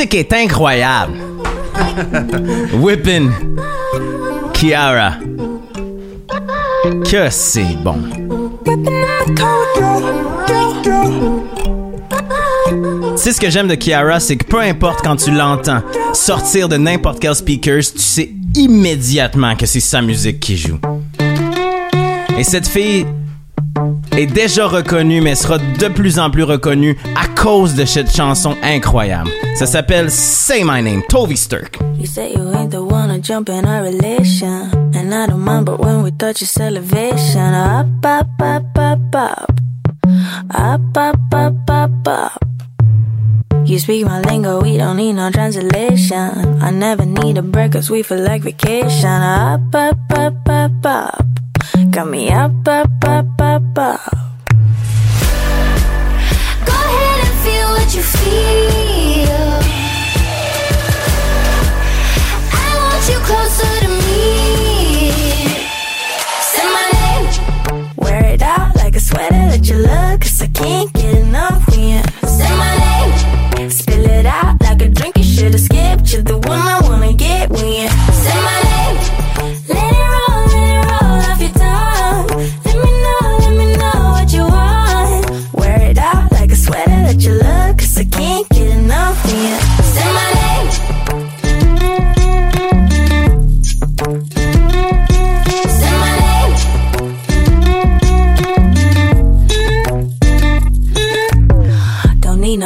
Musique 0.06 0.16
est 0.16 0.34
incroyable. 0.34 1.14
Whippin' 2.74 3.32
Kiara. 4.54 5.14
Que 7.10 7.30
c'est 7.30 7.76
bon. 7.84 7.98
Tu 13.16 13.22
sais 13.22 13.32
ce 13.32 13.42
que 13.42 13.50
j'aime 13.50 13.68
de 13.68 13.76
Kiara, 13.76 14.20
c'est 14.20 14.36
que 14.36 14.46
peu 14.46 14.60
importe 14.60 15.02
quand 15.04 15.16
tu 15.16 15.32
l'entends 15.32 15.82
sortir 16.14 16.70
de 16.70 16.78
n'importe 16.78 17.20
quel 17.20 17.34
speakers, 17.34 17.92
tu 17.94 18.00
sais 18.00 18.32
immédiatement 18.56 19.56
que 19.56 19.66
c'est 19.66 19.80
sa 19.80 20.02
musique 20.02 20.40
qui 20.40 20.58
joue. 20.58 20.80
Et 22.38 22.44
cette 22.44 22.68
fille 22.68 23.06
est 24.16 24.28
déjà 24.28 24.68
reconnue, 24.68 25.22
mais 25.22 25.36
sera 25.36 25.58
de 25.58 25.88
plus 25.88 26.20
en 26.20 26.30
plus 26.30 26.44
reconnue 26.44 26.96
à 27.16 27.25
cause 27.46 27.76
de 27.76 27.86
cette 27.86 28.12
chanson 28.12 28.56
incroyable. 28.64 29.30
Ça 29.56 29.68
s'appelle 29.68 30.10
Say 30.10 30.64
My 30.64 30.82
Name, 30.82 31.04
Toby 31.08 31.38
Sturk. 31.38 31.78
You 31.96 32.08
say 32.08 32.34
you 32.34 32.52
ain't 32.52 32.72
the 32.72 32.82
one 32.82 33.10
to 33.10 33.20
jump 33.20 33.50
in 33.50 33.66
our 33.66 33.84
relation. 33.84 34.72
And 34.96 35.14
I 35.14 35.28
don't 35.28 35.42
mind, 35.42 35.68
but 35.68 35.80
when 35.80 36.02
we 36.02 36.10
touch 36.10 36.42
it's 36.42 36.60
elevation. 36.60 37.54
Up, 37.54 37.86
up, 38.04 38.28
up, 38.42 38.64
up, 38.76 39.16
up. 39.16 39.52
Up, 40.56 40.98
up, 40.98 41.20
up, 41.32 41.70
up, 41.70 42.08
up. 42.08 42.46
You 43.64 43.78
speak 43.78 44.06
my 44.06 44.22
lingo, 44.22 44.64
we 44.64 44.78
don't 44.78 44.98
need 44.98 45.14
no 45.14 45.30
translation. 45.30 46.64
I 46.64 46.72
never 46.72 47.06
need 47.06 47.38
a 47.38 47.44
break, 47.44 47.74
cause 47.74 47.92
we 47.92 48.02
feel 48.02 48.24
like 48.24 48.42
vacation. 48.42 49.06
Up, 49.06 49.62
up, 49.76 50.00
up, 50.16 50.50
up, 50.50 50.84
up. 50.84 51.26
Got 51.92 52.08
me 52.08 52.32
up, 52.32 52.68
up, 52.68 52.90
up, 53.06 53.40
up, 53.40 53.78
up. 53.78 54.35
Spill 73.70 74.06
it 74.06 74.26
out 74.26 74.62
like 74.62 74.82
a 74.82 74.90
drink 74.90 75.18
you 75.18 75.24
should've 75.24 75.60
skipped. 75.60 76.12
You're 76.12 76.24
the 76.24 76.38
one 76.38 76.60
I 76.60 76.85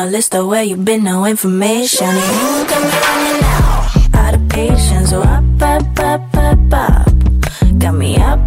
list 0.10 0.36
of 0.36 0.47
where 0.47 0.64
you've 0.64 0.84
been, 0.84 1.03
no 1.03 1.26
information. 1.26 2.07
You 2.07 2.66
got 2.68 2.82
me 2.82 3.39
out, 3.43 4.16
out 4.16 4.34
of 4.36 4.49
patience. 4.49 5.10
So 5.12 5.22
up, 5.22 5.43
up, 5.62 5.99
up, 5.99 6.36
up, 6.36 6.74
up. 6.74 7.07
Got 7.80 7.93
me 7.95 8.18
up, 8.18 8.38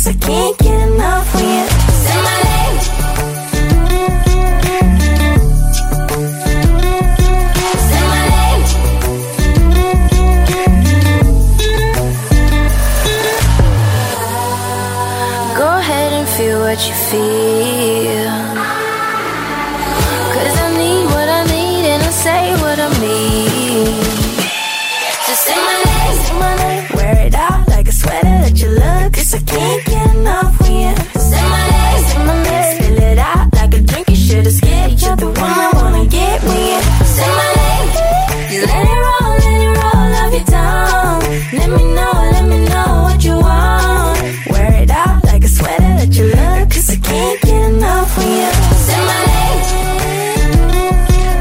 guess 0.00 0.06
I 0.06 0.12
can't 0.14 0.58
get 0.58 0.79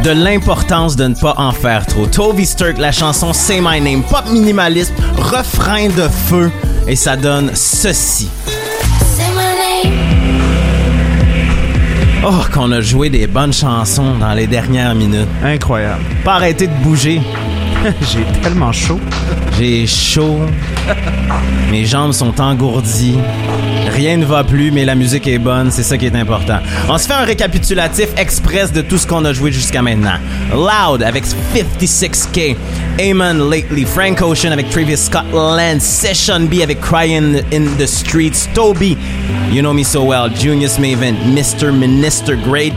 de 0.09 0.23
l'importance 0.23 0.95
de 0.95 1.07
ne 1.07 1.13
pas 1.13 1.35
en 1.37 1.51
faire 1.51 1.85
trop. 1.85 2.07
Toby 2.07 2.43
Sturk, 2.43 2.79
la 2.79 2.91
chanson 2.91 3.31
Say 3.31 3.59
My 3.61 3.79
Name, 3.79 4.01
pop 4.01 4.23
minimaliste, 4.31 4.91
refrain 5.17 5.87
de 5.89 6.07
feu, 6.07 6.51
et 6.87 6.95
ça 6.95 7.15
donne 7.15 7.51
ceci. 7.53 8.27
Say 9.15 9.25
my 9.35 9.91
name. 9.91 9.93
Oh, 12.25 12.43
qu'on 12.51 12.71
a 12.71 12.81
joué 12.81 13.11
des 13.11 13.27
bonnes 13.27 13.53
chansons 13.53 14.17
dans 14.17 14.33
les 14.33 14.47
dernières 14.47 14.95
minutes. 14.95 15.27
Incroyable. 15.43 16.01
Pas 16.23 16.35
arrêter 16.35 16.65
de 16.65 16.73
bouger. 16.83 17.21
J'ai 18.01 18.41
tellement 18.41 18.71
chaud. 18.71 18.99
J'ai 19.59 19.85
chaud. 19.85 20.39
Mes 21.71 21.85
jambes 21.85 22.13
sont 22.13 22.41
engourdies. 22.41 23.19
Rien 23.95 24.17
ne 24.17 24.25
va 24.25 24.43
plus, 24.43 24.71
mais 24.71 24.85
la 24.85 24.95
musique 24.95 25.27
est 25.27 25.39
bonne, 25.39 25.71
c'est 25.71 25.83
ça 25.83 25.97
qui 25.97 26.05
est 26.05 26.15
important. 26.15 26.59
On 26.87 26.97
se 26.97 27.07
fait 27.07 27.13
un 27.13 27.25
récapitulatif 27.25 28.09
express 28.17 28.71
de 28.71 28.81
tout 28.81 28.97
ce 28.97 29.07
qu'on 29.07 29.25
a 29.25 29.33
joué 29.33 29.51
jusqu'à 29.51 29.81
maintenant. 29.81 30.17
Loud 30.51 31.03
avec 31.03 31.25
56K, 31.25 32.55
Amon 32.99 33.49
Lately, 33.49 33.85
Frank 33.85 34.21
Ocean 34.21 34.51
avec 34.51 34.69
Travis 34.69 34.97
Scott 34.97 35.25
Land, 35.33 35.79
Session 35.79 36.41
B 36.41 36.61
avec 36.61 36.79
Crying 36.81 37.41
in 37.51 37.65
the 37.77 37.87
Streets, 37.87 38.47
Toby, 38.53 38.97
You 39.51 39.61
Know 39.61 39.73
Me 39.73 39.83
So 39.83 40.03
Well, 40.03 40.29
Junius 40.29 40.77
Maven, 40.77 41.15
Mr. 41.33 41.71
Minister 41.71 42.35
Great, 42.35 42.73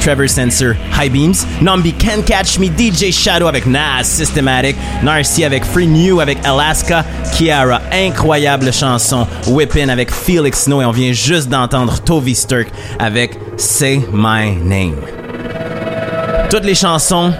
Trevor 0.00 0.28
Sensor, 0.28 0.74
High 0.92 1.10
Beams, 1.10 1.44
Nambi 1.60 1.92
Can 1.92 2.22
Catch 2.22 2.58
Me, 2.58 2.68
DJ 2.68 3.12
Shadow 3.12 3.46
avec 3.46 3.66
Nas, 3.66 4.04
Systematic, 4.04 4.76
Narcy 5.02 5.44
avec 5.44 5.64
Free 5.64 5.86
New 5.86 6.20
avec 6.20 6.38
Alaska, 6.44 7.04
Kiara, 7.36 7.80
incroyable 7.92 8.72
chanson, 8.72 9.26
Whippin 9.48 9.88
avec 9.88 10.10
Felix 10.10 10.55
Snow 10.56 10.82
et 10.82 10.84
on 10.84 10.90
vient 10.90 11.12
juste 11.12 11.48
d'entendre 11.48 12.00
Toby 12.00 12.34
Sturk 12.34 12.68
avec 12.98 13.38
Say 13.56 14.00
My 14.12 14.56
Name. 14.56 14.96
Toutes 16.50 16.64
les 16.64 16.74
chansons 16.74 17.32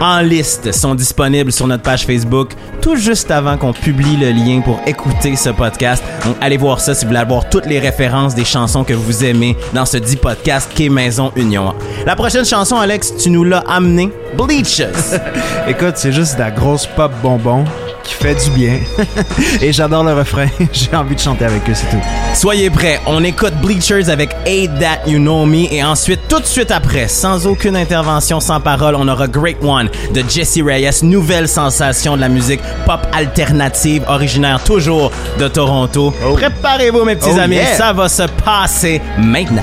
en 0.00 0.20
liste 0.20 0.72
sont 0.72 0.94
disponibles 0.94 1.52
sur 1.52 1.66
notre 1.66 1.82
page 1.82 2.04
Facebook 2.04 2.54
tout 2.84 2.96
juste 2.96 3.30
avant 3.30 3.56
qu'on 3.56 3.72
publie 3.72 4.18
le 4.18 4.30
lien 4.30 4.60
pour 4.60 4.78
écouter 4.86 5.36
ce 5.36 5.48
podcast. 5.48 6.04
Donc 6.26 6.36
allez 6.42 6.58
voir 6.58 6.80
ça 6.80 6.94
si 6.94 7.06
vous 7.06 7.08
voulez 7.08 7.20
avoir 7.20 7.48
toutes 7.48 7.64
les 7.64 7.78
références 7.78 8.34
des 8.34 8.44
chansons 8.44 8.84
que 8.84 8.92
vous 8.92 9.24
aimez 9.24 9.56
dans 9.72 9.86
ce 9.86 9.96
dit 9.96 10.16
podcast 10.16 10.70
qu'est 10.74 10.90
Maison 10.90 11.32
Union. 11.34 11.74
La 12.04 12.14
prochaine 12.14 12.44
chanson, 12.44 12.76
Alex, 12.76 13.14
tu 13.16 13.30
nous 13.30 13.42
l'as 13.42 13.64
amené, 13.66 14.10
Bleaches. 14.36 14.82
Écoute, 15.66 15.94
c'est 15.94 16.12
juste 16.12 16.34
de 16.34 16.40
la 16.40 16.50
grosse 16.50 16.86
pop 16.86 17.10
bonbon 17.22 17.64
qui 18.04 18.14
fait 18.14 18.34
du 18.34 18.50
bien. 18.50 18.78
Et 19.60 19.72
j'adore 19.72 20.04
le 20.04 20.12
refrain. 20.14 20.46
J'ai 20.72 20.94
envie 20.94 21.14
de 21.14 21.20
chanter 21.20 21.44
avec 21.44 21.68
eux, 21.68 21.74
c'est 21.74 21.88
tout. 21.90 22.02
Soyez 22.34 22.70
prêts, 22.70 23.00
on 23.06 23.22
écoute 23.24 23.54
Bleachers 23.62 24.08
avec 24.10 24.30
Aid 24.46 24.78
That 24.78 25.08
You 25.08 25.18
Know 25.18 25.46
Me 25.46 25.72
et 25.72 25.82
ensuite, 25.82 26.20
tout 26.28 26.40
de 26.40 26.46
suite 26.46 26.70
après, 26.70 27.08
sans 27.08 27.46
aucune 27.46 27.76
intervention, 27.76 28.40
sans 28.40 28.60
parole, 28.60 28.94
on 28.96 29.08
aura 29.08 29.26
Great 29.26 29.56
One 29.62 29.88
de 30.12 30.22
Jesse 30.28 30.60
Reyes, 30.64 31.02
nouvelle 31.02 31.48
sensation 31.48 32.16
de 32.16 32.20
la 32.20 32.28
musique 32.28 32.60
pop 32.86 33.00
alternative, 33.12 34.04
originaire 34.08 34.62
toujours 34.64 35.10
de 35.38 35.48
Toronto. 35.48 36.12
Préparez-vous 36.36 37.04
mes 37.04 37.16
petits 37.16 37.30
Oh, 37.34 37.38
amis, 37.40 37.56
yeah. 37.56 37.76
ça 37.76 37.92
va 37.92 38.08
se 38.08 38.24
passer 38.44 39.00
maintenant. 39.18 39.62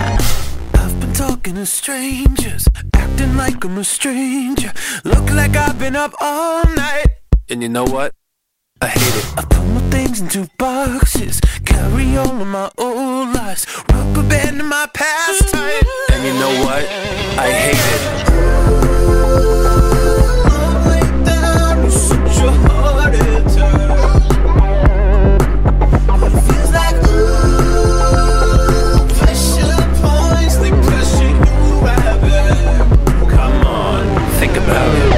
been 0.99 1.13
talking 1.13 1.55
to 1.55 1.65
strangers, 1.65 2.65
acting 2.95 3.35
like 3.37 3.63
I'm 3.63 3.77
a 3.77 3.83
stranger. 3.83 4.71
Look 5.03 5.29
like 5.31 5.55
I've 5.55 5.77
been 5.79 5.95
up 5.95 6.13
all 6.21 6.63
night. 6.75 7.05
And 7.49 7.61
you 7.61 7.69
know 7.69 7.85
what? 7.85 8.11
I 8.81 8.87
hate 8.87 9.15
it. 9.15 9.25
I 9.37 9.43
put 9.45 9.63
my 9.67 9.81
things 9.91 10.21
into 10.21 10.49
boxes, 10.57 11.39
carry 11.65 12.17
on 12.17 12.39
with 12.39 12.47
my 12.47 12.71
old 12.77 13.33
lies, 13.33 13.65
rubber 13.91 14.23
band 14.27 14.59
in 14.59 14.65
my 14.67 14.87
past. 14.93 15.53
And 15.55 16.23
you 16.23 16.33
know 16.33 16.63
what? 16.65 16.83
I 17.37 17.51
hate 17.51 17.77
it. 17.77 18.11
It 26.23 26.31
feels 26.47 26.71
like 26.71 26.95
ooh, 27.07 27.39
pressure 29.15 29.77
points 30.01 30.55
they 30.57 30.71
pressure 30.71 31.29
you 31.29 31.79
right 31.85 32.17
back. 32.21 33.29
Come 33.29 33.65
on, 33.65 34.03
think 34.39 34.55
about 34.57 34.95
it. 34.95 35.10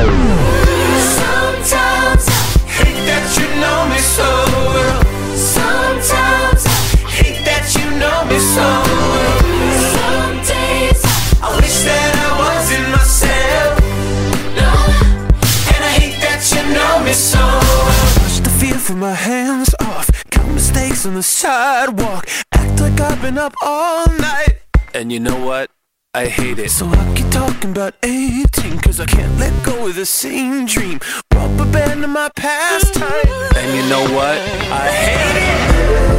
On 21.05 21.15
the 21.15 21.23
sidewalk. 21.23 22.27
Act 22.53 22.79
like 22.79 22.99
I've 22.99 23.21
been 23.21 23.37
up 23.37 23.53
all 23.61 24.07
night. 24.07 24.59
And 24.93 25.11
you 25.11 25.19
know 25.19 25.45
what? 25.45 25.69
I 26.13 26.27
hate 26.27 26.59
it. 26.59 26.69
So 26.69 26.87
I 26.87 27.13
keep 27.15 27.29
talking 27.29 27.71
about 27.71 27.95
18 28.03 28.77
Cause 28.79 28.99
I 28.99 29.05
can't 29.05 29.37
let 29.39 29.51
go 29.65 29.87
of 29.87 29.95
the 29.95 30.05
same 30.05 30.65
dream 30.65 30.99
Rubber 31.33 31.65
band 31.71 32.03
in 32.03 32.11
my 32.11 32.29
past 32.35 32.93
time 32.93 33.27
And 33.55 33.75
you 33.75 33.89
know 33.89 34.03
what? 34.15 34.37
I 34.71 34.91
hate 34.91 36.09
it 36.09 36.12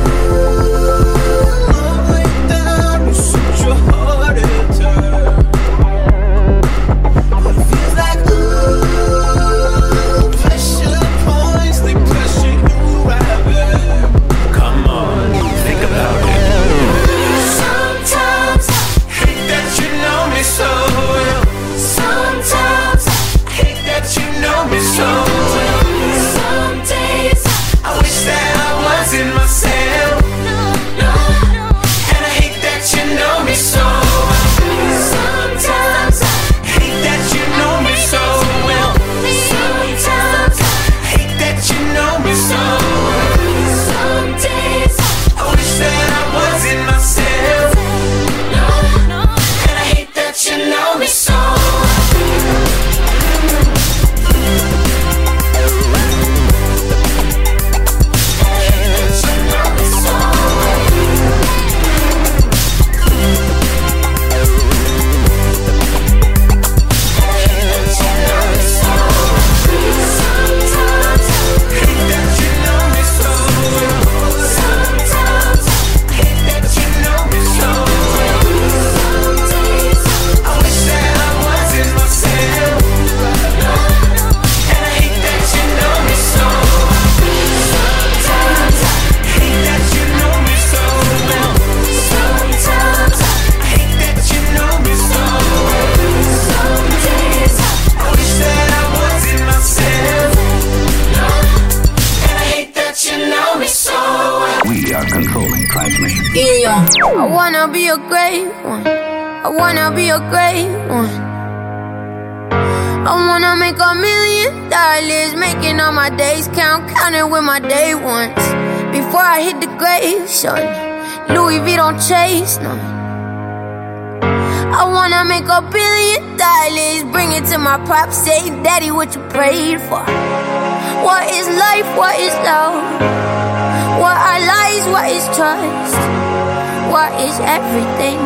is 137.35 137.41
everything? 137.41 138.19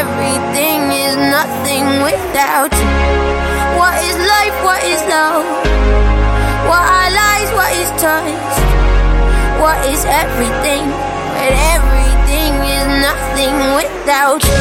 Everything 0.00 0.80
is 0.92 1.16
nothing 1.16 1.84
without 2.04 2.72
you. 2.72 2.90
What 3.78 3.96
is 4.04 4.16
life? 4.34 4.56
What 4.68 4.82
is 4.84 5.00
love? 5.08 5.44
What 6.68 6.84
are 6.96 7.10
lies? 7.20 7.50
What 7.58 7.72
is 7.80 7.88
trust? 8.00 8.56
What 9.62 9.78
is 9.92 10.04
everything? 10.04 10.84
But 11.36 11.52
everything 11.74 12.52
is 12.76 12.86
nothing 13.08 13.54
without 13.80 14.44
you. 14.44 14.57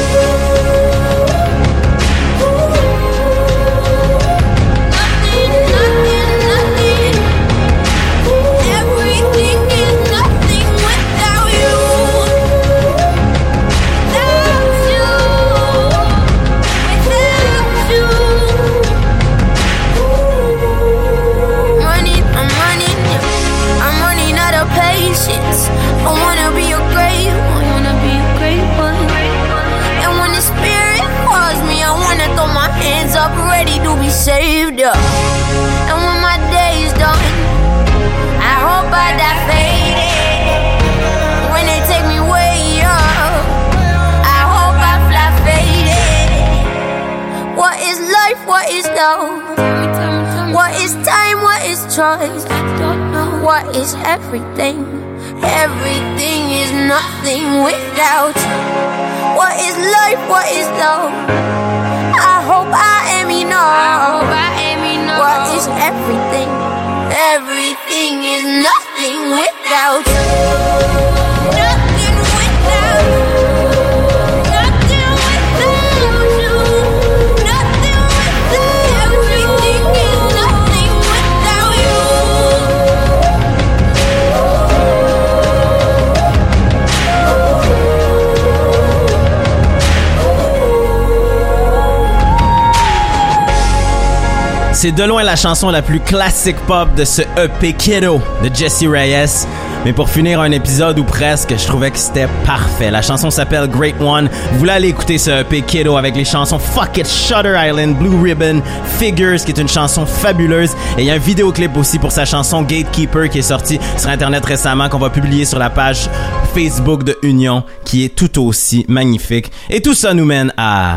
C'est 94.87 94.93
de 94.93 95.03
loin 95.03 95.21
la 95.21 95.35
chanson 95.35 95.69
la 95.69 95.81
plus 95.81 95.99
classique 95.99 96.55
pop 96.65 96.87
de 96.95 97.03
ce 97.03 97.21
EP 97.21 97.73
Kiddo 97.73 98.21
de 98.41 98.49
Jesse 98.55 98.85
Reyes. 98.87 99.45
Mais 99.83 99.91
pour 99.91 100.09
finir 100.09 100.39
un 100.39 100.51
épisode 100.51 100.97
ou 100.97 101.03
presque, 101.03 101.53
je 101.57 101.67
trouvais 101.67 101.91
que 101.91 101.97
c'était 101.97 102.29
parfait. 102.45 102.89
La 102.89 103.01
chanson 103.01 103.29
s'appelle 103.29 103.67
Great 103.67 103.95
One. 103.99 104.29
Vous 104.53 104.59
voulez 104.59 104.71
aller 104.71 104.87
écouter 104.87 105.17
ce 105.17 105.41
EP 105.41 105.61
Kiddo 105.63 105.97
avec 105.97 106.15
les 106.15 106.23
chansons 106.23 106.57
Fuck 106.57 106.99
It, 106.99 107.05
Shutter 107.05 107.53
Island, 107.57 107.97
Blue 107.97 108.15
Ribbon, 108.23 108.61
Figures, 108.97 109.43
qui 109.43 109.51
est 109.51 109.59
une 109.59 109.67
chanson 109.67 110.05
fabuleuse. 110.05 110.71
Et 110.97 111.01
il 111.01 111.05
y 111.07 111.11
a 111.11 111.15
un 111.15 111.17
vidéoclip 111.17 111.75
aussi 111.75 111.99
pour 111.99 112.13
sa 112.13 112.23
chanson 112.23 112.61
Gatekeeper 112.61 113.27
qui 113.27 113.39
est 113.39 113.41
sorti 113.41 113.81
sur 113.97 114.09
Internet 114.09 114.45
récemment, 114.45 114.87
qu'on 114.87 114.99
va 114.99 115.09
publier 115.09 115.43
sur 115.43 115.59
la 115.59 115.69
page 115.69 116.09
Facebook 116.53 117.03
de 117.03 117.17
Union, 117.23 117.65
qui 117.83 118.05
est 118.05 118.15
tout 118.15 118.41
aussi 118.41 118.85
magnifique. 118.87 119.51
Et 119.69 119.81
tout 119.81 119.95
ça 119.95 120.13
nous 120.13 120.25
mène 120.25 120.53
à... 120.55 120.95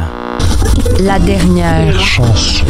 La 1.01 1.19
dernière 1.19 1.99
chanson. 1.99 2.67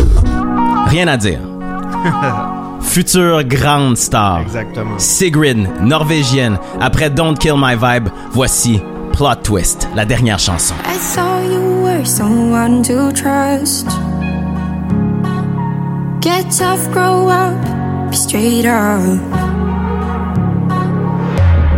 Rien 0.91 1.07
à 1.07 1.17
dire. 1.17 1.39
Future 2.81 3.45
grande 3.45 3.97
star. 3.97 4.41
Exactement. 4.41 4.99
Sigrid, 4.99 5.69
norvégienne. 5.83 6.59
Après 6.81 7.11
Don't 7.11 7.39
Kill 7.39 7.55
My 7.57 7.77
Vibe, 7.77 8.09
voici 8.33 8.83
Plot 9.13 9.37
Twist, 9.45 9.89
la 9.95 10.05
dernière 10.05 10.41
chanson. 10.41 10.75
I 10.85 10.97
thought 10.99 11.45
you 11.45 11.85
were 11.85 12.05
someone 12.05 12.83
to 12.83 13.13
trust. 13.13 13.87
Get 16.21 16.51
tough, 16.51 16.91
grow 16.91 17.29
up, 17.29 17.55
be 18.11 18.17
straight 18.17 18.67
up. 18.67 19.01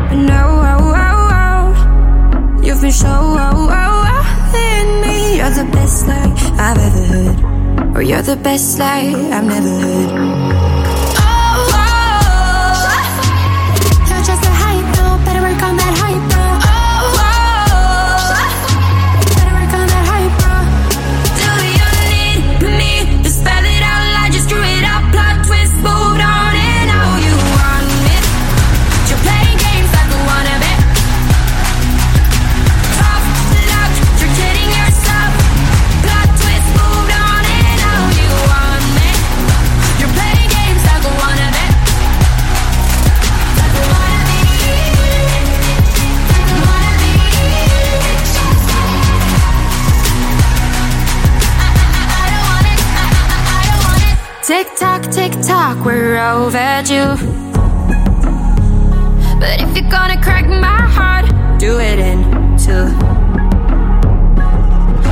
But 0.08 0.16
now, 0.16 0.48
oh, 0.48 0.94
oh, 0.96 1.28
oh, 1.34 2.62
you've 2.62 2.80
been 2.80 2.90
so 2.90 3.08
oh, 3.08 3.68
oh, 3.70 4.06
oh, 4.08 4.56
in 4.56 5.02
me. 5.02 5.36
You're 5.36 5.50
the 5.50 5.70
best 5.70 6.06
lie 6.06 6.32
I've 6.58 6.78
ever 6.78 7.06
heard. 7.06 7.51
Or 7.94 8.00
you're 8.00 8.22
the 8.22 8.36
best 8.36 8.78
lie 8.78 9.12
I've 9.30 9.44
never 9.44 9.68
heard. 9.68 10.91
Tick 55.12 55.32
tock, 55.42 55.84
we're 55.84 56.16
overdue. 56.16 57.16
But 59.38 59.60
if 59.60 59.76
you're 59.76 59.90
gonna 59.90 60.20
crack 60.22 60.48
my 60.48 60.80
heart, 60.96 61.26
do 61.60 61.78
it 61.78 61.98
in 61.98 62.22
two. 62.56 62.86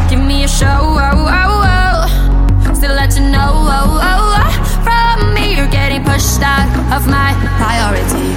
Give 0.09 0.25
me 0.25 0.45
a 0.45 0.49
show, 0.49 0.67
oh, 0.67 1.29
oh, 1.29 1.63
oh. 1.77 2.75
Still 2.75 2.95
let 2.95 3.15
you 3.15 3.29
know, 3.29 3.53
oh, 3.53 4.01
oh, 4.03 4.37
oh. 4.41 4.51
From 4.85 5.35
me, 5.35 5.55
you're 5.55 5.69
getting 5.69 6.03
pushed 6.03 6.41
out 6.41 6.69
of 6.97 7.07
my 7.07 7.35
priority. 7.59 8.30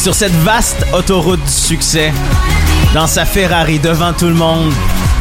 Sur 0.00 0.14
cette 0.14 0.32
vaste 0.32 0.86
autoroute 0.92 1.42
du 1.44 1.50
succès, 1.50 2.12
dans 2.94 3.06
sa 3.06 3.24
Ferrari 3.24 3.78
devant 3.78 4.12
tout 4.12 4.26
le 4.26 4.34
monde, 4.34 4.72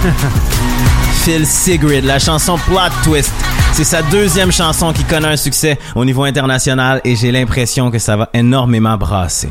Phil 1.24 1.46
Sigrid, 1.46 2.06
la 2.06 2.20
chanson 2.20 2.58
Plot 2.58 2.80
Twist. 3.04 3.34
C'est 3.74 3.84
sa 3.84 4.02
deuxième 4.02 4.52
chanson 4.52 4.92
qui 4.94 5.04
connaît 5.04 5.28
un 5.28 5.38
succès 5.38 5.78
au 5.96 6.04
niveau 6.06 6.24
international 6.24 7.02
et 7.04 7.16
j'ai 7.16 7.32
l'impression 7.32 7.92
que 7.92 8.00
ça 8.00 8.16
va 8.18 8.30
énormément 8.34 8.98
brasser. 8.98 9.50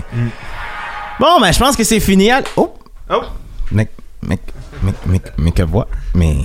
Bon, 1.20 1.40
ben 1.40 1.52
je 1.52 1.58
pense 1.58 1.76
que 1.76 1.84
c'est 1.84 2.00
fini. 2.00 2.30
Al- 2.30 2.44
Oh! 2.56 2.74
Oh! 3.10 3.22
Mais, 3.70 3.88
mais, 4.26 4.38
mais, 4.82 4.92
mais, 5.06 5.20
mais 5.38 5.52
que 5.52 5.62
voix. 5.62 5.86
Mais 6.14 6.36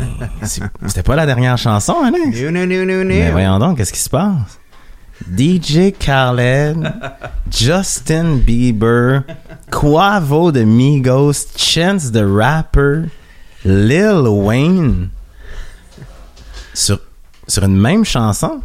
c'était 0.88 1.04
pas 1.04 1.16
la 1.16 1.26
dernière 1.26 1.58
chanson, 1.58 1.96
Alex? 2.06 2.40
Non, 2.42 2.52
non, 2.52 2.68
non, 2.68 2.86
non, 2.86 3.06
Mais 3.06 3.32
voyons 3.32 3.60
donc, 3.60 3.78
qu'est-ce 3.78 3.94
qui 3.94 4.00
se 4.00 4.10
passe? 4.10 4.60
DJ 5.22 5.92
Khaled, 5.98 6.78
Justin 7.50 8.40
Bieber, 8.40 9.24
Quavo 9.72 10.52
de 10.52 10.64
Migos, 10.64 11.48
Chance 11.56 12.12
the 12.12 12.26
Rapper, 12.26 13.10
Lil 13.64 14.28
Wayne. 14.28 15.10
Sur, 16.74 17.00
sur 17.48 17.64
une 17.64 17.80
même 17.80 18.04
chanson? 18.04 18.62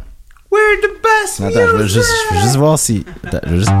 We're 0.51 0.81
the 0.81 0.99
best 1.03 1.41
Attends, 1.41 1.67
je 1.67 1.75
veux 1.75 1.87
juste, 1.87 2.09
je 2.29 2.35
veux 2.35 2.41
juste 2.41 2.55
voir 2.55 2.79
si. 2.79 3.05
Attends, 3.23 3.39
je 3.45 3.49
veux 3.51 3.59
juste. 3.59 3.71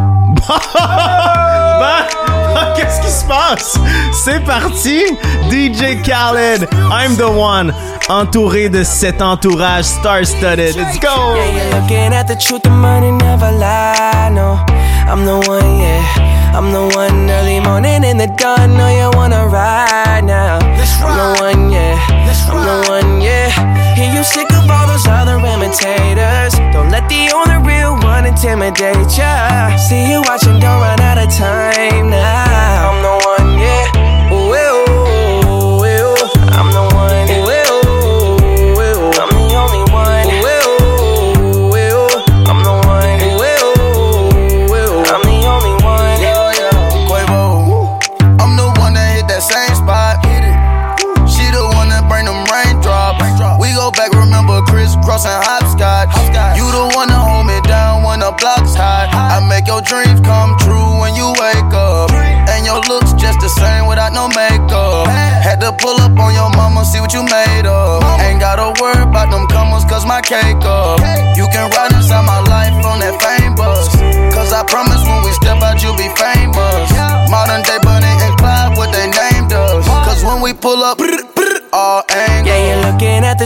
Qu'est-ce 2.75 3.01
qui 3.01 3.11
se 3.11 3.25
passe? 3.25 3.77
C'est 4.23 4.43
parti! 4.43 5.03
DJ 5.49 6.01
Khaled, 6.03 6.67
I'm 6.91 7.15
the 7.15 7.29
one, 7.29 7.73
entouré 8.09 8.69
de 8.69 8.83
cet 8.83 9.21
entourage 9.21 9.85
star-studded. 9.85 10.75
Let's 10.75 10.99
go! 10.99 11.35
Yeah, 11.35 11.51
you're 11.51 11.81
looking 11.81 12.13
at 12.13 12.25
the 12.27 12.35
truth, 12.35 12.63
the 12.63 12.69
money 12.69 13.11
never 13.11 13.51
lie. 13.51 14.29
No, 14.31 14.59
I'm 15.07 15.25
the 15.25 15.39
one, 15.47 15.79
yeah. 15.79 16.29
I'm 16.53 16.71
the 16.71 16.81
one 16.95 17.29
early 17.29 17.59
morning 17.59 18.03
in 18.03 18.17
the 18.17 18.27
dawn. 18.27 18.75
No, 18.75 18.89
you 18.89 19.11
wanna 19.15 19.47
ride 19.47 20.23
now. 20.23 20.57
I'm 20.57 21.15
the 21.15 21.41
one, 21.41 21.71
yeah. 21.71 21.97
I'm 22.49 22.65
the 22.65 22.89
one, 22.89 23.21
yeah. 23.21 23.49
Hear 23.95 24.11
you 24.11 24.23
sick 24.23 24.48
all 24.71 24.87
those 24.87 25.07
other 25.07 25.37
imitators. 25.37 26.53
Don't 26.73 26.89
let 26.89 27.07
the 27.09 27.31
only 27.33 27.57
real 27.67 27.95
one 27.99 28.25
intimidate 28.25 29.17
ya. 29.17 29.75
See 29.77 30.09
you 30.09 30.21
watching, 30.21 30.59
don't 30.59 30.81
run 30.81 30.99
out 31.01 31.17
of 31.17 31.29
time 31.33 32.09
now. 32.09 32.91
I'm 32.91 33.01
the 33.01 33.15
one, 33.25 33.59
yeah. 33.59 34.08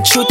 Truth, 0.03 0.27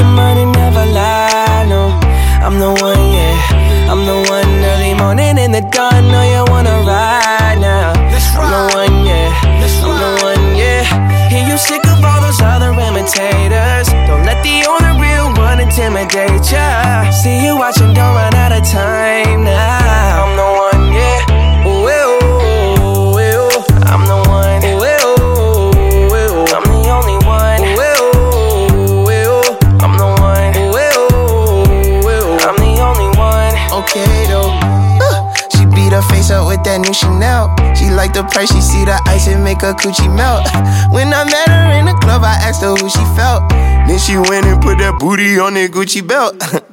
make 39.62 39.74
her 39.74 39.74
coochie 39.74 40.14
melt. 40.14 40.46
When 40.92 41.08
I 41.08 41.24
met 41.24 41.48
her 41.48 41.78
in 41.78 41.86
the 41.86 41.94
club, 41.94 42.22
I 42.22 42.34
asked 42.42 42.62
her 42.62 42.74
who 42.74 42.88
she 42.88 43.04
felt. 43.16 43.48
Then 43.86 43.98
she 43.98 44.16
went 44.16 44.46
and 44.46 44.60
put 44.60 44.78
that 44.78 44.98
booty 44.98 45.38
on 45.38 45.54
that 45.54 45.70
Gucci 45.70 46.06
belt. 46.06 46.36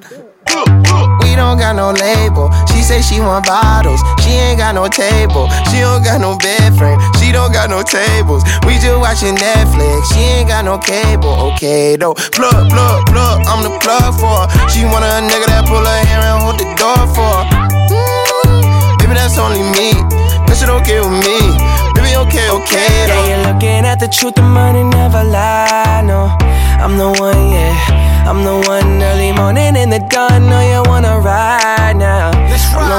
We 1.22 1.36
don't 1.38 1.60
got 1.62 1.76
no 1.78 1.94
label. 1.94 2.50
She 2.68 2.82
say 2.82 3.02
she 3.02 3.22
want 3.22 3.46
bottles. 3.46 4.02
She 4.26 4.34
ain't 4.34 4.58
got 4.58 4.74
no 4.74 4.90
table. 4.90 5.48
She 5.70 5.80
don't 5.80 6.04
got 6.04 6.20
no 6.20 6.36
bed 6.36 6.74
frame. 6.76 7.00
She 7.22 7.32
don't 7.32 7.54
got 7.54 7.70
no 7.70 7.86
tables. 7.86 8.44
We 8.66 8.82
just 8.82 8.98
watching 8.98 9.38
Netflix. 9.38 10.10
She 10.12 10.20
ain't 10.20 10.50
got 10.50 10.66
no 10.66 10.80
cable. 10.80 11.54
Okay 11.54 11.96
though. 11.96 12.16
Plug, 12.34 12.68
plug, 12.74 13.06
plug. 13.08 13.46
I'm 13.46 13.62
the 13.62 13.72
plug 13.78 14.18
for 14.20 14.50
her. 14.50 14.70
She 14.74 14.84
want 14.90 15.06
a 15.06 15.22
nigga 15.22 15.48
that 15.54 15.64
pull 15.70 15.86
her 15.86 16.02
hair 16.10 16.20
and 16.20 16.42
hold 16.42 16.58
the 16.58 16.68
door 16.76 17.06
for 17.14 17.22
her. 17.22 17.46
Mm, 18.50 18.98
baby, 19.00 19.14
that's 19.14 19.38
only 19.38 19.64
me. 19.78 19.94
That 20.50 20.58
shit 20.58 20.68
okay 20.68 21.00
with 21.00 21.14
me. 21.24 21.79
Baby, 22.10 22.18
okay, 22.26 22.50
okay 22.50 22.88
Yeah, 22.90 23.08
though. 23.08 23.28
you're 23.30 23.54
looking 23.54 23.86
at 23.86 24.00
the 24.00 24.08
truth, 24.08 24.34
the 24.36 24.42
money 24.42 24.84
never 24.84 25.24
lie. 25.24 26.02
No, 26.04 26.34
I'm 26.82 26.98
the 26.98 27.10
one, 27.22 27.52
yeah. 27.52 28.26
I'm 28.26 28.44
the 28.44 28.58
one 28.68 29.02
early 29.02 29.32
morning 29.32 29.76
in 29.76 29.90
the 29.90 30.00
dawn. 30.00 30.50
No, 30.50 30.60
you 30.62 30.82
wanna 30.90 31.20
ride 31.20 31.98
now. 31.98 32.32
I'm 32.34 32.90
the 32.90 32.99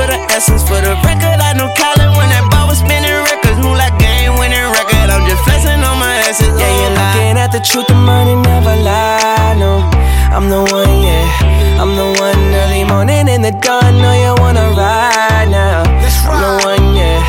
for 0.00 0.08
the 0.08 0.18
essence. 0.32 0.64
For 0.64 0.80
the 0.80 0.96
record, 1.04 1.38
I 1.44 1.52
know 1.52 1.68
Colin 1.76 2.10
when 2.16 2.28
that 2.32 2.48
ball 2.48 2.72
was 2.72 2.80
spinning 2.80 3.20
records. 3.28 3.60
Move 3.60 3.76
like 3.76 3.92
game 4.00 4.32
winning 4.40 4.68
record. 4.72 5.12
I'm 5.12 5.28
just 5.28 5.44
flexing 5.44 5.84
on 5.84 5.96
my 6.00 6.24
asses. 6.24 6.48
Yeah, 6.56 6.72
you're 6.80 6.96
oh, 6.96 7.00
looking 7.00 7.36
at 7.36 7.52
the 7.52 7.60
truth, 7.60 7.86
the 7.92 7.98
money 8.00 8.36
never 8.36 8.74
lie. 8.80 9.54
No, 9.60 9.84
I'm 10.32 10.48
the 10.48 10.64
one, 10.72 10.96
yeah. 11.04 11.80
I'm 11.80 11.92
the 11.96 12.08
one 12.16 12.40
early 12.64 12.84
morning 12.84 13.28
in 13.28 13.40
the 13.44 13.52
dawn. 13.52 14.00
No, 14.00 14.10
you 14.16 14.32
wanna 14.40 14.72
ride 14.72 15.48
now. 15.52 15.84
I'm 15.84 16.36
the 16.40 16.52
one, 16.64 16.96
yeah. 16.96 17.20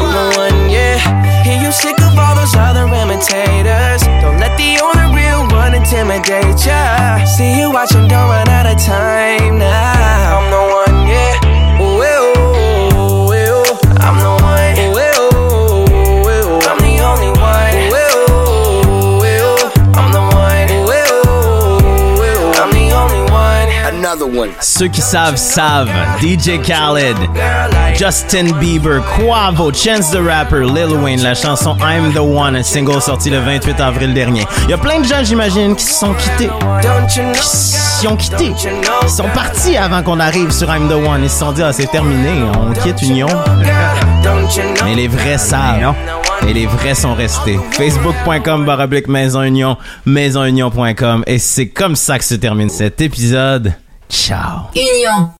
I'm 0.00 0.08
the 0.16 0.24
one, 0.40 0.58
yeah. 0.72 0.96
Hear 1.44 1.60
you 1.60 1.72
sick 1.72 2.00
of 2.00 2.16
all 2.16 2.34
those 2.36 2.56
other 2.56 2.88
imitators. 2.88 4.00
Don't 4.24 4.40
let 4.40 4.56
the 4.56 4.80
only 4.80 5.06
real 5.12 5.44
one 5.52 5.74
intimidate 5.74 6.56
ya. 6.64 7.24
See 7.24 7.60
you 7.60 7.70
watching, 7.70 8.08
don't 8.08 8.28
run 8.32 8.48
out 8.48 8.64
of 8.64 8.78
time 8.80 9.58
now. 9.58 10.40
I'm 10.40 10.48
the 10.50 10.60
one, 10.72 10.73
Ceux 24.60 24.88
qui 24.88 25.00
savent, 25.00 25.36
savent. 25.36 25.90
DJ 26.20 26.60
Khaled, 26.62 27.16
Justin 27.94 28.52
Bieber, 28.58 29.02
Quavo, 29.16 29.72
Chance 29.72 30.10
the 30.10 30.20
Rapper, 30.20 30.64
Lil 30.64 30.96
Wayne, 31.02 31.22
la 31.22 31.34
chanson 31.34 31.76
I'm 31.80 32.12
the 32.12 32.18
One, 32.18 32.56
un 32.56 32.62
single 32.62 33.00
sorti 33.00 33.30
le 33.30 33.40
28 33.40 33.80
avril 33.80 34.14
dernier. 34.14 34.44
Il 34.64 34.70
y 34.70 34.72
a 34.72 34.78
plein 34.78 35.00
de 35.00 35.04
gens, 35.04 35.22
j'imagine, 35.22 35.76
qui 35.76 35.84
se 35.84 35.94
sont 35.94 36.14
quittés. 36.14 36.50
Qui 38.00 38.08
ont 38.08 38.16
quitté. 38.16 38.52
Ils 39.02 39.08
sont 39.08 39.28
partis 39.34 39.76
avant 39.76 40.02
qu'on 40.02 40.20
arrive 40.20 40.50
sur 40.50 40.68
I'm 40.68 40.88
the 40.88 40.92
One. 40.92 41.22
Ils 41.22 41.30
se 41.30 41.38
sont 41.40 41.52
dit, 41.52 41.62
ah, 41.62 41.72
c'est 41.72 41.90
terminé, 41.90 42.30
on 42.60 42.72
quitte 42.72 43.02
Union. 43.02 43.28
Mais 44.84 44.94
les 44.94 45.08
vrais 45.08 45.38
savent. 45.38 45.94
Et 46.46 46.52
les 46.52 46.66
vrais 46.66 46.94
sont 46.94 47.14
restés. 47.14 47.58
Facebook.com 47.72 48.64
baroblique 48.64 49.08
Maison 49.08 49.42
Union, 49.42 49.76
maisonunion.com. 50.04 51.24
Et 51.26 51.38
c'est 51.38 51.68
comme 51.68 51.96
ça 51.96 52.18
que 52.18 52.24
se 52.24 52.34
termine 52.34 52.68
cet 52.68 53.00
épisode. 53.00 53.74
Ciao. 54.08 54.70
Union. 54.74 55.32